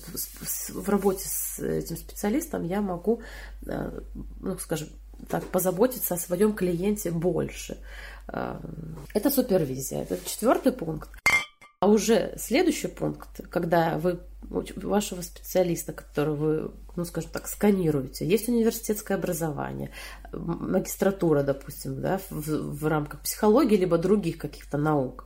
в 0.69 0.89
работе 0.89 1.25
с 1.27 1.59
этим 1.59 1.97
специалистом 1.97 2.63
я 2.63 2.81
могу, 2.81 3.21
э, 3.65 3.99
ну, 4.39 4.57
скажем, 4.59 4.89
так, 5.27 5.43
позаботиться 5.45 6.13
о 6.13 6.17
своем 6.17 6.53
клиенте 6.53 7.11
больше. 7.11 7.77
Э, 8.27 8.59
это 9.13 9.29
супервизия. 9.29 10.03
Это 10.03 10.17
четвертый 10.25 10.71
пункт. 10.71 11.09
А 11.85 11.87
уже 11.87 12.33
следующий 12.35 12.87
пункт, 12.87 13.41
когда 13.51 13.99
вы 13.99 14.19
вашего 14.41 15.21
специалиста, 15.21 15.93
которого 15.93 16.35
вы, 16.35 16.71
ну, 16.95 17.05
скажем 17.05 17.29
так, 17.29 17.47
сканируете, 17.47 18.25
есть 18.25 18.49
университетское 18.49 19.15
образование, 19.15 19.91
магистратура, 20.31 21.43
допустим, 21.43 22.01
да, 22.01 22.19
в, 22.31 22.47
в 22.79 22.87
рамках 22.87 23.21
психологии, 23.21 23.75
либо 23.75 23.99
других 23.99 24.39
каких-то 24.39 24.79
наук. 24.79 25.25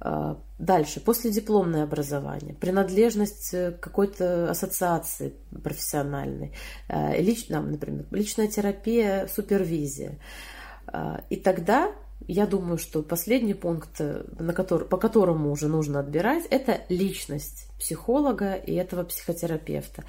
А, 0.00 0.38
дальше, 0.58 0.98
последипломное 1.00 1.82
образование, 1.82 2.54
принадлежность 2.54 3.50
к 3.50 3.76
какой-то 3.78 4.50
ассоциации 4.50 5.34
профессиональной, 5.62 6.54
а, 6.88 7.14
лич, 7.18 7.50
например, 7.50 8.06
личная 8.12 8.48
терапия, 8.48 9.26
супервизия. 9.26 10.18
А, 10.86 11.22
и 11.28 11.36
тогда 11.36 11.92
я 12.28 12.46
думаю, 12.46 12.78
что 12.78 13.02
последний 13.02 13.54
пункт, 13.54 14.00
э, 14.00 14.24
на 14.38 14.52
который, 14.52 14.86
по 14.86 14.96
которому 14.96 15.50
уже 15.50 15.68
нужно 15.68 16.00
отбирать, 16.00 16.44
это 16.50 16.80
личность 16.88 17.68
психолога 17.82 18.54
и 18.54 18.74
этого 18.74 19.02
психотерапевта. 19.02 20.04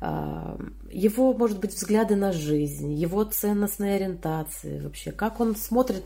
А, 0.00 0.58
его, 0.90 1.32
может 1.32 1.60
быть, 1.60 1.72
взгляды 1.74 2.16
на 2.16 2.32
жизнь, 2.32 2.92
его 2.92 3.22
ценностные 3.24 3.94
ориентации 3.94 4.80
вообще, 4.80 5.12
как 5.12 5.38
он 5.40 5.54
смотрит 5.54 6.04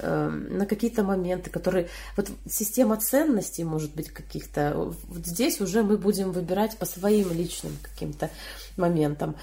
э, 0.00 0.28
на 0.28 0.66
какие-то 0.66 1.04
моменты, 1.04 1.50
которые... 1.50 1.88
Вот 2.16 2.30
система 2.48 2.96
ценностей, 2.96 3.62
может 3.64 3.94
быть, 3.94 4.08
каких-то... 4.08 4.74
Вот 4.76 5.26
здесь 5.26 5.60
уже 5.60 5.82
мы 5.82 5.96
будем 5.96 6.32
выбирать 6.32 6.76
по 6.76 6.86
своим 6.86 7.32
личным 7.32 7.72
каким-то 7.82 8.30
моментам 8.76 9.36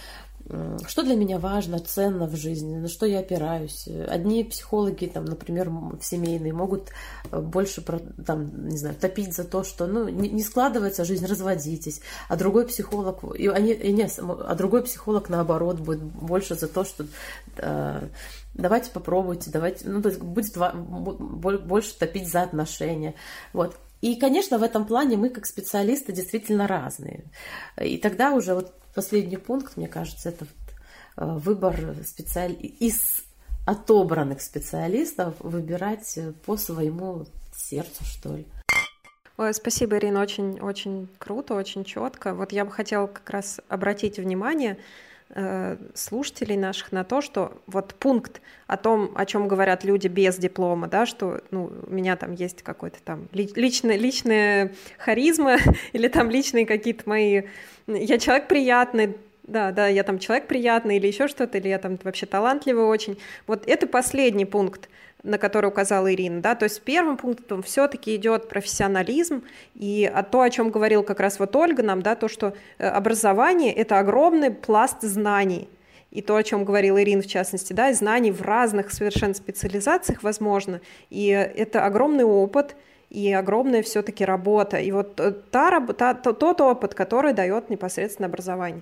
что 0.87 1.03
для 1.03 1.15
меня 1.15 1.37
важно, 1.37 1.79
ценно 1.79 2.25
в 2.25 2.35
жизни, 2.35 2.75
на 2.75 2.87
что 2.87 3.05
я 3.05 3.19
опираюсь. 3.19 3.87
Одни 4.07 4.43
психологи, 4.43 5.05
там, 5.05 5.25
например, 5.25 5.71
семейные, 6.01 6.53
могут 6.53 6.89
э, 7.31 7.39
больше 7.39 7.81
там, 7.81 8.67
не 8.67 8.77
знаю, 8.77 8.95
топить 8.95 9.35
за 9.35 9.43
то, 9.43 9.63
что 9.63 9.85
ну, 9.85 10.09
не 10.09 10.41
складывается 10.41 11.05
жизнь, 11.05 11.25
разводитесь, 11.27 12.01
а 12.27 12.35
другой 12.35 12.65
психолог, 12.65 13.23
и 13.35 13.47
они, 13.47 13.73
и 13.73 13.91
не, 13.91 14.09
а 14.17 14.55
другой 14.55 14.83
психолог 14.83 15.29
наоборот 15.29 15.79
будет 15.79 16.01
больше 16.01 16.55
за 16.55 16.67
то, 16.67 16.83
что 16.83 17.05
э, 17.57 18.07
давайте 18.55 18.89
попробуйте, 18.91 19.51
давайте, 19.51 19.87
ну, 19.87 20.01
то 20.01 20.09
есть 20.09 20.21
будет 20.21 20.57
больше 21.67 21.97
топить 21.97 22.27
за 22.27 22.41
отношения. 22.41 23.13
Вот. 23.53 23.75
И, 24.01 24.15
конечно, 24.15 24.57
в 24.57 24.63
этом 24.63 24.85
плане 24.85 25.17
мы 25.17 25.29
как 25.29 25.45
специалисты 25.45 26.13
действительно 26.13 26.67
разные. 26.67 27.25
И 27.79 27.97
тогда 27.97 28.31
уже 28.33 28.55
вот 28.55 28.73
последний 28.95 29.37
пункт, 29.37 29.77
мне 29.77 29.87
кажется, 29.87 30.29
это 30.29 30.45
э, 31.17 31.25
выбор 31.25 31.95
специали... 32.05 32.53
из 32.53 33.23
отобранных 33.65 34.41
специалистов 34.41 35.35
выбирать 35.39 36.17
по 36.45 36.57
своему 36.57 37.25
сердцу, 37.55 38.03
что 38.03 38.35
ли. 38.35 38.45
Ой, 39.37 39.53
спасибо, 39.53 39.97
Ирина, 39.97 40.21
очень, 40.21 40.59
очень 40.59 41.07
круто, 41.17 41.53
очень 41.53 41.85
четко. 41.85 42.33
Вот 42.33 42.51
я 42.51 42.65
бы 42.65 42.71
хотела 42.71 43.07
как 43.07 43.29
раз 43.29 43.61
обратить 43.69 44.17
внимание 44.17 44.73
э, 44.73 45.08
слушателей 45.93 46.57
наших 46.57 46.91
на 46.91 47.03
то, 47.03 47.21
что 47.21 47.61
вот 47.67 47.93
пункт 47.93 48.41
о 48.65 48.77
том, 48.77 49.11
о 49.15 49.25
чем 49.25 49.47
говорят 49.47 49.83
люди 49.83 50.07
без 50.07 50.37
диплома, 50.37 50.87
да, 50.87 51.05
что 51.05 51.41
ну, 51.51 51.71
у 51.85 51.93
меня 51.93 52.15
там 52.15 52.33
есть 52.33 52.63
какой-то 52.63 52.97
там 53.03 53.27
личная, 53.31 53.95
личная 53.95 54.73
харизма 54.97 55.57
или 55.93 56.07
там 56.07 56.31
личные 56.31 56.65
какие-то 56.65 57.07
мои 57.07 57.43
я 57.87 58.17
человек 58.19 58.47
приятный, 58.47 59.17
да, 59.43 59.71
да, 59.71 59.87
я 59.87 60.03
там 60.03 60.19
человек 60.19 60.47
приятный 60.47 60.97
или 60.97 61.07
еще 61.07 61.27
что-то, 61.27 61.57
или 61.57 61.67
я 61.67 61.79
там 61.79 61.97
вообще 62.03 62.25
талантливый 62.25 62.85
очень. 62.85 63.17
Вот 63.47 63.67
это 63.67 63.87
последний 63.87 64.45
пункт, 64.45 64.89
на 65.23 65.37
который 65.37 65.67
указала 65.67 66.13
Ирина, 66.13 66.41
да, 66.41 66.55
то 66.55 66.63
есть 66.63 66.81
первым 66.81 67.17
пунктом 67.17 67.61
все-таки 67.61 68.15
идет 68.15 68.47
профессионализм 68.47 69.43
и 69.75 70.11
то, 70.31 70.41
о 70.41 70.49
чем 70.49 70.69
говорил 70.69 71.03
как 71.03 71.19
раз 71.19 71.39
вот 71.39 71.55
Ольга 71.55 71.83
нам, 71.83 72.01
да, 72.01 72.15
то, 72.15 72.27
что 72.27 72.53
э, 72.77 72.87
образование 72.87 73.73
это 73.73 73.99
огромный 73.99 74.51
пласт 74.51 75.01
знаний, 75.01 75.69
и 76.11 76.21
то, 76.21 76.35
о 76.35 76.43
чем 76.43 76.65
говорила 76.65 77.01
Ирина 77.01 77.21
в 77.21 77.27
частности, 77.27 77.73
да, 77.73 77.93
знаний 77.93 78.31
в 78.31 78.41
разных 78.41 78.91
совершенно 78.91 79.33
специализациях 79.33 80.23
возможно, 80.23 80.81
и 81.09 81.27
это 81.27 81.85
огромный 81.85 82.23
опыт, 82.23 82.75
и 83.09 83.31
огромная 83.33 83.81
все-таки 83.81 84.23
работа. 84.23 84.77
И 84.77 84.91
вот 84.91 85.19
э, 85.19 85.31
та, 85.31 85.79
та, 85.79 86.13
тот 86.13 86.61
опыт, 86.61 86.93
который 86.93 87.33
дает 87.33 87.69
непосредственно 87.69 88.27
образование. 88.27 88.81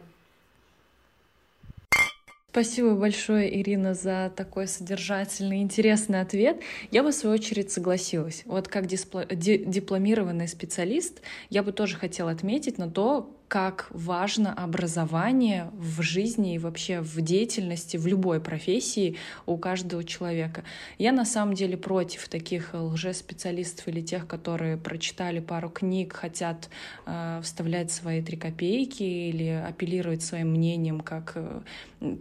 Спасибо 2.57 2.95
большое, 2.95 3.55
Ирина, 3.61 3.93
за 3.93 4.33
такой 4.35 4.67
содержательный, 4.67 5.61
интересный 5.61 6.21
ответ. 6.21 6.59
Я 6.89 7.03
бы, 7.03 7.11
в 7.11 7.13
свою 7.13 7.35
очередь, 7.35 7.71
согласилась. 7.71 8.41
Вот 8.45 8.67
как 8.67 8.87
дипломированный 8.87 10.47
специалист, 10.47 11.21
я 11.51 11.61
бы 11.61 11.71
тоже 11.71 11.97
хотела 11.97 12.31
отметить 12.31 12.79
на 12.79 12.89
то, 12.89 13.36
как 13.47 13.87
важно 13.91 14.53
образование 14.53 15.71
в 15.73 16.01
жизни 16.01 16.55
и 16.55 16.57
вообще 16.57 16.99
в 16.99 17.21
деятельности, 17.21 17.95
в 17.95 18.05
любой 18.05 18.41
профессии 18.41 19.17
у 19.45 19.57
каждого 19.57 20.03
человека. 20.03 20.63
Я 20.97 21.13
на 21.13 21.23
самом 21.23 21.53
деле 21.53 21.77
против 21.77 22.27
таких 22.27 22.71
лжеспециалистов 22.73 23.87
или 23.87 24.01
тех, 24.01 24.27
которые 24.27 24.75
прочитали 24.75 25.39
пару 25.39 25.69
книг, 25.69 26.13
хотят 26.13 26.69
э, 27.05 27.39
вставлять 27.41 27.91
свои 27.91 28.21
три 28.21 28.35
копейки 28.35 29.03
или 29.03 29.47
апеллировать 29.47 30.23
своим 30.23 30.51
мнением, 30.51 30.99
как 30.99 31.33
э, 31.35 31.61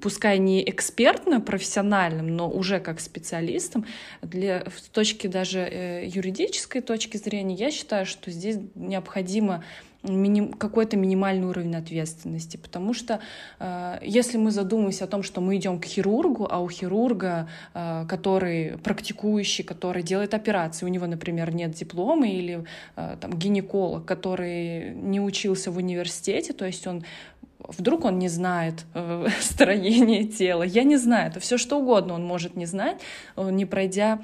пускай 0.01 0.39
не 0.39 0.69
экспертно, 0.69 1.41
профессиональным, 1.41 2.37
но 2.37 2.49
уже 2.49 2.79
как 2.79 3.01
специалистом. 3.01 3.85
Для, 4.23 4.65
с 4.71 4.83
точки 4.83 5.27
даже 5.27 5.59
э, 5.59 6.07
юридической 6.07 6.83
точки 6.83 7.17
зрения, 7.17 7.57
я 7.57 7.73
считаю, 7.73 8.07
что 8.07 8.31
здесь 8.31 8.59
необходимо 8.77 9.65
миним, 10.03 10.53
какой-то 10.53 10.97
минимальный 10.97 11.47
уровень 11.47 11.77
ответственности, 11.77 12.57
потому 12.57 12.95
что 12.95 13.21
э, 13.59 13.99
если 14.03 14.39
мы 14.39 14.51
задумаемся 14.51 15.05
о 15.05 15.07
том, 15.07 15.23
что 15.23 15.41
мы 15.41 15.57
идем 15.57 15.81
к 15.81 15.85
хирургу, 15.85 16.47
а 16.51 16.61
у 16.61 16.69
хирурга, 16.69 17.49
э, 17.75 18.07
который 18.09 18.79
практикующий, 18.79 19.65
который 19.65 20.03
делает 20.03 20.35
операции, 20.35 20.87
у 20.87 20.89
него, 20.89 21.07
например, 21.07 21.55
нет 21.55 21.73
диплома, 21.73 22.29
или 22.29 22.65
э, 22.97 23.17
там 23.21 23.33
гинеколог, 23.33 24.05
который 24.05 24.95
не 24.95 25.21
учился 25.21 25.71
в 25.71 25.77
университете, 25.77 26.53
то 26.53 26.65
есть 26.65 26.87
он 26.87 27.05
Вдруг 27.59 28.05
он 28.05 28.19
не 28.19 28.29
знает 28.29 28.85
э, 28.95 29.27
строение 29.41 30.25
тела. 30.25 30.63
Я 30.63 30.85
не 30.85 30.97
знаю. 30.97 31.31
Это 31.31 31.41
все 31.41 31.59
что 31.59 31.81
угодно 31.81 32.15
он 32.15 32.25
может 32.25 32.55
не 32.55 32.67
знать, 32.67 33.01
не 33.37 33.65
пройдя 33.65 34.21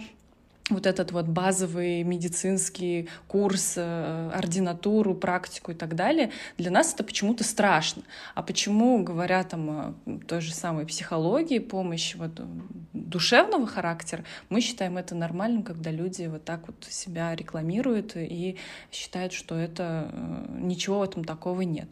вот 0.71 0.87
этот 0.87 1.13
вот 1.13 1.27
базовый 1.27 2.03
медицинский 2.03 3.09
курс, 3.27 3.75
э, 3.77 4.31
ординатуру, 4.33 5.15
практику 5.15 5.73
и 5.73 5.75
так 5.75 5.95
далее, 5.95 6.31
для 6.57 6.71
нас 6.71 6.95
это 6.95 7.05
почему-то 7.05 7.45
страшно. 7.45 8.03
А 8.35 8.43
почему, 8.43 9.03
говоря 9.03 9.43
там 9.45 9.71
о 9.71 9.95
той 10.27 10.41
же 10.41 10.55
самой 10.55 10.87
психологии, 10.87 11.59
помощи 11.59 12.17
вот 12.17 12.41
душевного 12.93 13.67
характера, 13.67 14.25
мы 14.49 14.61
считаем 14.61 14.99
это 14.99 15.15
нормальным, 15.15 15.63
когда 15.63 15.91
люди 15.91 16.27
вот 16.27 16.45
так 16.45 16.67
вот 16.67 16.87
себя 16.89 17.35
рекламируют 17.35 18.13
и 18.15 18.57
считают, 18.91 19.33
что 19.33 19.57
это 19.57 20.11
э, 20.13 20.47
ничего 20.61 21.01
в 21.01 21.03
этом 21.03 21.25
такого 21.25 21.63
нет. 21.63 21.89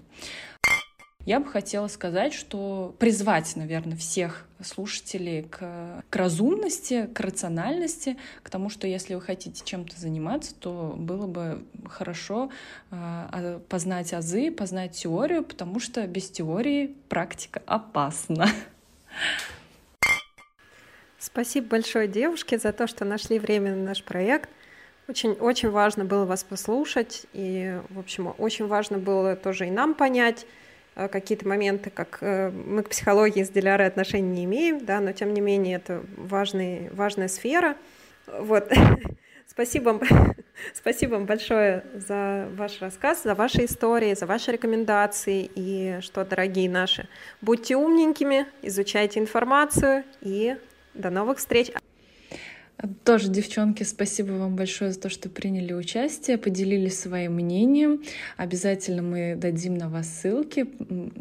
Я 1.26 1.38
бы 1.38 1.46
хотела 1.46 1.86
сказать, 1.88 2.32
что 2.32 2.94
призвать, 2.98 3.54
наверное, 3.54 3.96
всех 3.96 4.46
слушателей 4.62 5.42
к, 5.42 6.02
к 6.08 6.16
разумности, 6.16 7.06
к 7.12 7.20
рациональности, 7.20 8.16
к 8.42 8.48
тому, 8.48 8.70
что 8.70 8.86
если 8.86 9.14
вы 9.14 9.20
хотите 9.20 9.62
чем-то 9.64 9.98
заниматься, 10.00 10.54
то 10.54 10.94
было 10.96 11.26
бы 11.26 11.62
хорошо 11.88 12.50
э, 12.90 13.60
познать 13.68 14.14
азы, 14.14 14.50
познать 14.50 14.92
теорию, 14.92 15.44
потому 15.44 15.78
что 15.78 16.06
без 16.06 16.30
теории 16.30 16.96
практика 17.08 17.62
опасна. 17.66 18.48
Спасибо 21.18 21.68
большое 21.68 22.08
девушке 22.08 22.58
за 22.58 22.72
то, 22.72 22.86
что 22.86 23.04
нашли 23.04 23.38
время 23.38 23.76
на 23.76 23.84
наш 23.84 24.02
проект. 24.02 24.48
Очень, 25.06 25.32
очень 25.32 25.68
важно 25.68 26.06
было 26.06 26.24
вас 26.24 26.44
послушать, 26.44 27.26
и, 27.34 27.78
в 27.90 27.98
общем, 27.98 28.32
очень 28.38 28.66
важно 28.66 28.96
было 28.96 29.36
тоже 29.36 29.66
и 29.66 29.70
нам 29.70 29.94
понять, 29.94 30.46
какие-то 30.94 31.46
моменты, 31.46 31.90
как 31.90 32.18
э, 32.20 32.50
мы 32.50 32.82
к 32.82 32.90
психологии 32.90 33.42
с 33.42 33.50
Дилярой 33.50 33.86
отношения 33.86 34.30
не 34.30 34.44
имеем, 34.44 34.84
да, 34.84 35.00
но 35.00 35.12
тем 35.12 35.32
не 35.32 35.40
менее 35.40 35.76
это 35.76 36.02
важный, 36.16 36.88
важная 36.92 37.28
сфера. 37.28 37.76
Вот. 38.26 38.72
Спасибо, 39.46 40.00
спасибо 40.74 41.14
вам 41.14 41.26
большое 41.26 41.84
за 41.94 42.48
ваш 42.54 42.80
рассказ, 42.80 43.24
за 43.24 43.34
ваши 43.34 43.64
истории, 43.64 44.14
за 44.14 44.26
ваши 44.26 44.52
рекомендации. 44.52 45.50
И 45.56 45.98
что, 46.02 46.24
дорогие 46.24 46.70
наши, 46.70 47.08
будьте 47.40 47.76
умненькими, 47.76 48.46
изучайте 48.62 49.18
информацию 49.18 50.04
и 50.20 50.56
до 50.94 51.10
новых 51.10 51.38
встреч. 51.38 51.72
Тоже, 53.04 53.28
девчонки, 53.28 53.82
спасибо 53.82 54.32
вам 54.32 54.56
большое 54.56 54.92
за 54.92 55.00
то, 55.00 55.10
что 55.10 55.28
приняли 55.28 55.74
участие, 55.74 56.38
поделились 56.38 56.98
своим 56.98 57.34
мнением. 57.34 58.02
Обязательно 58.38 59.02
мы 59.02 59.34
дадим 59.36 59.74
на 59.74 59.90
вас 59.90 60.08
ссылки, 60.08 60.64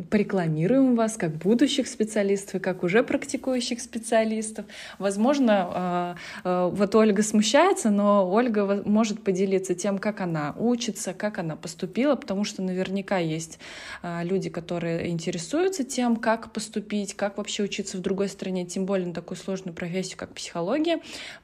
порекламируем 0.10 0.96
вас 0.96 1.18
как 1.18 1.36
будущих 1.36 1.88
специалистов 1.88 2.56
и 2.56 2.60
как 2.60 2.84
уже 2.84 3.04
практикующих 3.04 3.82
специалистов. 3.82 4.66
Возможно, 5.00 5.70
а, 5.74 6.16
а, 6.44 6.68
вот 6.70 6.96
Ольга 6.96 7.24
смущается, 7.24 7.90
но 7.90 8.30
Ольга 8.32 8.82
может 8.86 9.24
поделиться 9.24 9.76
тем, 9.76 9.98
как 9.98 10.22
она 10.22 10.56
учится, 10.58 11.14
как 11.14 11.40
она 11.40 11.58
поступила, 11.58 12.16
потому 12.16 12.46
что 12.46 12.62
наверняка 12.62 13.18
есть 13.18 13.60
а, 14.02 14.24
люди, 14.24 14.50
которые 14.50 15.10
интересуются 15.10 15.84
тем, 15.84 16.16
как 16.16 16.54
поступить, 16.54 17.16
как 17.16 17.38
вообще 17.38 17.64
учиться 17.64 17.98
в 17.98 18.02
другой 18.02 18.30
стране, 18.30 18.66
тем 18.66 18.86
более 18.86 19.08
на 19.08 19.14
такую 19.14 19.38
сложную 19.38 19.76
профессию, 19.76 20.18
как 20.18 20.34
психология 20.34 21.00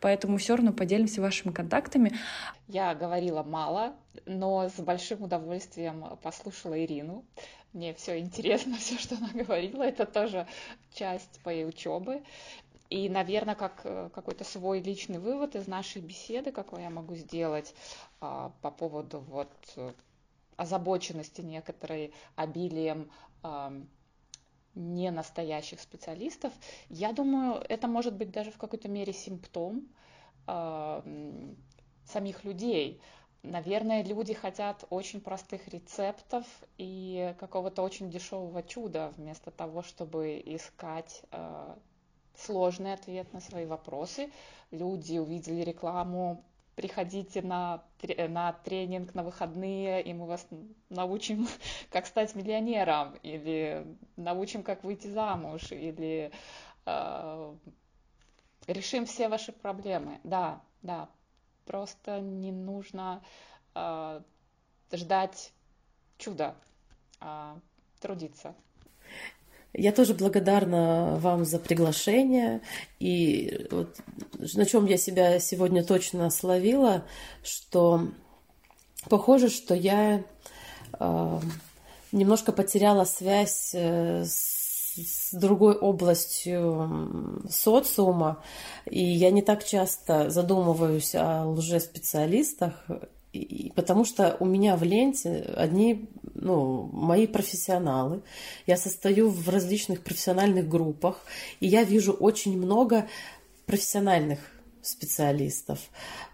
поэтому 0.05 0.37
все 0.37 0.55
равно 0.55 0.71
поделимся 0.71 1.19
вашими 1.19 1.51
контактами. 1.51 2.11
Я 2.67 2.93
говорила 2.93 3.41
мало, 3.41 3.95
но 4.27 4.69
с 4.69 4.79
большим 4.79 5.23
удовольствием 5.23 6.05
послушала 6.21 6.79
Ирину. 6.79 7.25
Мне 7.73 7.91
все 7.95 8.19
интересно, 8.19 8.77
все, 8.79 8.99
что 8.99 9.15
она 9.15 9.29
говорила. 9.33 9.81
Это 9.81 10.05
тоже 10.05 10.45
часть 10.93 11.43
моей 11.43 11.65
учебы. 11.65 12.21
И, 12.91 13.09
наверное, 13.09 13.55
как 13.55 13.81
э, 13.83 14.11
какой-то 14.13 14.43
свой 14.43 14.79
личный 14.79 15.17
вывод 15.17 15.55
из 15.55 15.65
нашей 15.65 16.03
беседы, 16.03 16.51
какой 16.51 16.83
я 16.83 16.91
могу 16.91 17.15
сделать 17.15 17.73
а, 18.21 18.51
по 18.61 18.69
поводу 18.69 19.21
вот 19.21 19.49
э, 19.75 19.91
озабоченности 20.55 21.41
некоторой 21.41 22.13
обилием 22.35 23.09
не 24.75 25.09
настоящих 25.11 25.79
специалистов, 25.81 26.53
я 26.89 27.13
думаю, 27.13 27.63
это 27.67 27.87
может 27.87 28.13
быть 28.13 28.31
даже 28.31 28.51
в 28.51 28.57
какой-то 28.57 28.87
мере 28.87 29.13
симптом 29.13 29.87
э, 30.47 31.01
самих 32.05 32.43
людей. 32.43 33.01
Наверное, 33.43 34.03
люди 34.03 34.33
хотят 34.33 34.85
очень 34.89 35.21
простых 35.21 35.67
рецептов 35.67 36.45
и 36.77 37.35
какого-то 37.39 37.83
очень 37.83 38.09
дешевого 38.09 38.63
чуда, 38.63 39.13
вместо 39.17 39.51
того, 39.51 39.83
чтобы 39.83 40.41
искать 40.43 41.21
э, 41.31 41.75
сложный 42.35 42.93
ответ 42.93 43.31
на 43.33 43.41
свои 43.41 43.65
вопросы. 43.65 44.31
Люди 44.71 45.17
увидели 45.17 45.61
рекламу 45.61 46.43
приходите 46.75 47.41
на, 47.41 47.83
на 48.29 48.53
тренинг 48.53 49.13
на 49.15 49.23
выходные, 49.23 50.03
и 50.03 50.13
мы 50.13 50.27
вас 50.27 50.47
научим, 50.89 51.47
как 51.89 52.05
стать 52.05 52.35
миллионером, 52.35 53.15
или 53.23 53.85
научим, 54.17 54.63
как 54.63 54.83
выйти 54.83 55.07
замуж, 55.07 55.71
или 55.71 56.31
э, 56.85 57.55
решим 58.67 59.05
все 59.05 59.29
ваши 59.29 59.51
проблемы. 59.51 60.19
Да, 60.23 60.61
да, 60.81 61.09
просто 61.65 62.19
не 62.19 62.51
нужно 62.51 63.23
э, 63.73 64.21
ждать 64.91 65.53
чуда, 66.17 66.55
а 67.19 67.57
трудиться. 67.99 68.55
Я 69.77 69.91
тоже 69.91 70.13
благодарна 70.13 71.17
вам 71.19 71.45
за 71.45 71.59
приглашение. 71.59 72.61
И 72.99 73.67
вот 73.71 73.97
на 74.53 74.65
чем 74.65 74.85
я 74.85 74.97
себя 74.97 75.39
сегодня 75.39 75.83
точно 75.83 76.29
словила, 76.29 77.03
что 77.43 78.07
похоже, 79.09 79.49
что 79.49 79.75
я 79.75 80.23
э, 80.99 81.39
немножко 82.11 82.51
потеряла 82.53 83.03
связь 83.03 83.71
э, 83.73 84.23
с, 84.23 84.95
с 84.95 85.33
другой 85.33 85.75
областью 85.75 87.43
социума, 87.49 88.41
и 88.85 89.03
я 89.03 89.29
не 89.31 89.41
так 89.41 89.65
часто 89.65 90.29
задумываюсь 90.29 91.15
о 91.15 91.47
лжеспециалистах, 91.47 92.85
и, 93.39 93.71
потому 93.75 94.05
что 94.05 94.37
у 94.39 94.45
меня 94.45 94.75
в 94.75 94.83
ленте 94.83 95.53
одни 95.55 96.09
ну, 96.35 96.89
мои 96.91 97.27
профессионалы. 97.27 98.21
Я 98.67 98.77
состою 98.77 99.29
в 99.29 99.49
различных 99.49 100.01
профессиональных 100.01 100.67
группах, 100.67 101.21
и 101.59 101.67
я 101.67 101.83
вижу 101.83 102.13
очень 102.13 102.57
много 102.57 103.07
профессиональных 103.65 104.39
специалистов, 104.85 105.79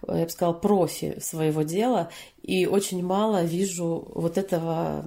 я 0.05 0.25
бы 0.25 0.29
сказала, 0.29 0.53
профи 0.53 1.17
своего 1.21 1.61
дела, 1.61 2.09
и 2.43 2.65
очень 2.65 3.01
мало 3.01 3.45
вижу 3.45 4.11
вот 4.13 4.37
этого, 4.37 5.05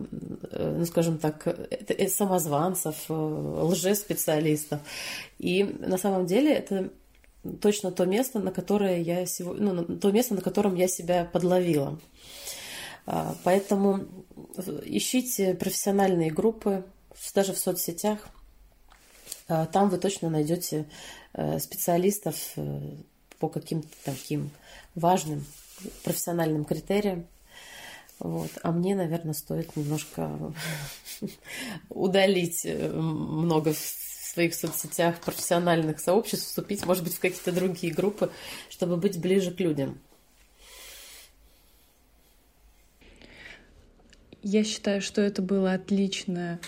э, 0.51 0.77
ну, 0.79 0.87
скажем 0.87 1.19
так, 1.19 1.47
э, 1.47 2.09
самозванцев, 2.09 2.97
э, 3.11 3.13
лжеспециалистов. 3.13 4.81
И 5.39 5.63
на 5.63 5.99
самом 5.99 6.25
деле 6.25 6.55
это 6.55 6.91
точно 7.61 7.91
то 7.91 8.05
место, 8.05 8.39
на 8.39 8.51
которое 8.51 9.01
я 9.01 9.27
сегодня, 9.27 9.73
ну, 9.73 9.85
то 9.85 10.11
место, 10.11 10.35
на 10.35 10.41
котором 10.41 10.75
я 10.75 10.89
себя 10.89 11.25
подловила. 11.25 11.99
А, 13.07 13.37
поэтому 13.45 14.07
ищите 14.85 15.55
профессиональные 15.55 16.31
группы, 16.31 16.85
даже 17.35 17.53
в 17.53 17.59
соцсетях. 17.59 18.29
А, 19.49 19.67
там 19.67 19.91
вы 19.91 19.99
точно 19.99 20.31
найдете 20.31 20.87
э, 21.35 21.59
специалистов 21.59 22.37
э, 22.57 22.81
по 23.39 23.49
каким-то 23.49 23.89
таким 24.05 24.51
важным 24.95 25.45
профессиональным 26.03 26.65
критериям. 26.65 27.27
Вот. 28.19 28.51
А 28.63 28.73
мне, 28.73 28.95
наверное, 28.95 29.35
стоит 29.35 29.77
немножко 29.77 30.55
удалить 31.89 32.63
э, 32.65 32.91
много 32.91 33.75
своих 34.35 34.55
соцсетях 34.55 35.21
профессиональных 35.21 36.01
сообществ, 36.01 36.47
вступить, 36.47 36.85
может 36.85 37.05
быть, 37.05 37.15
в 37.15 37.21
какие-то 37.21 37.53
другие 37.53 37.93
группы, 37.93 38.31
чтобы 38.69 38.97
быть 38.97 39.21
ближе 39.21 39.53
к 39.53 39.61
людям. 39.61 39.99
Я 44.43 44.63
считаю, 44.63 45.01
что 45.01 45.23
это 45.23 45.41
был 45.41 45.65
отличный, 45.65 46.59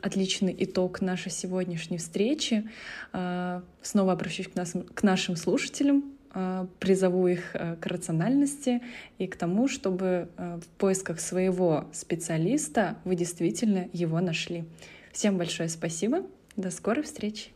отличный 0.00 0.54
итог 0.56 1.00
нашей 1.00 1.32
сегодняшней 1.32 1.98
встречи. 1.98 2.70
А, 3.12 3.64
снова 3.82 4.12
обращусь 4.12 4.46
к, 4.46 4.54
нас, 4.54 4.72
к 4.94 5.02
нашим 5.02 5.34
слушателям, 5.34 6.04
а, 6.30 6.68
призову 6.78 7.26
их 7.26 7.50
а, 7.54 7.74
к 7.74 7.86
рациональности 7.86 8.82
и 9.18 9.26
к 9.26 9.34
тому, 9.34 9.66
чтобы 9.66 10.28
в 10.36 10.66
поисках 10.78 11.18
своего 11.18 11.88
специалиста 11.92 12.98
вы 13.04 13.16
действительно 13.16 13.88
его 13.92 14.20
нашли. 14.20 14.64
Всем 15.10 15.36
большое 15.36 15.68
спасибо. 15.68 16.24
До 16.56 16.70
скорой 16.70 17.02
встречи. 17.02 17.53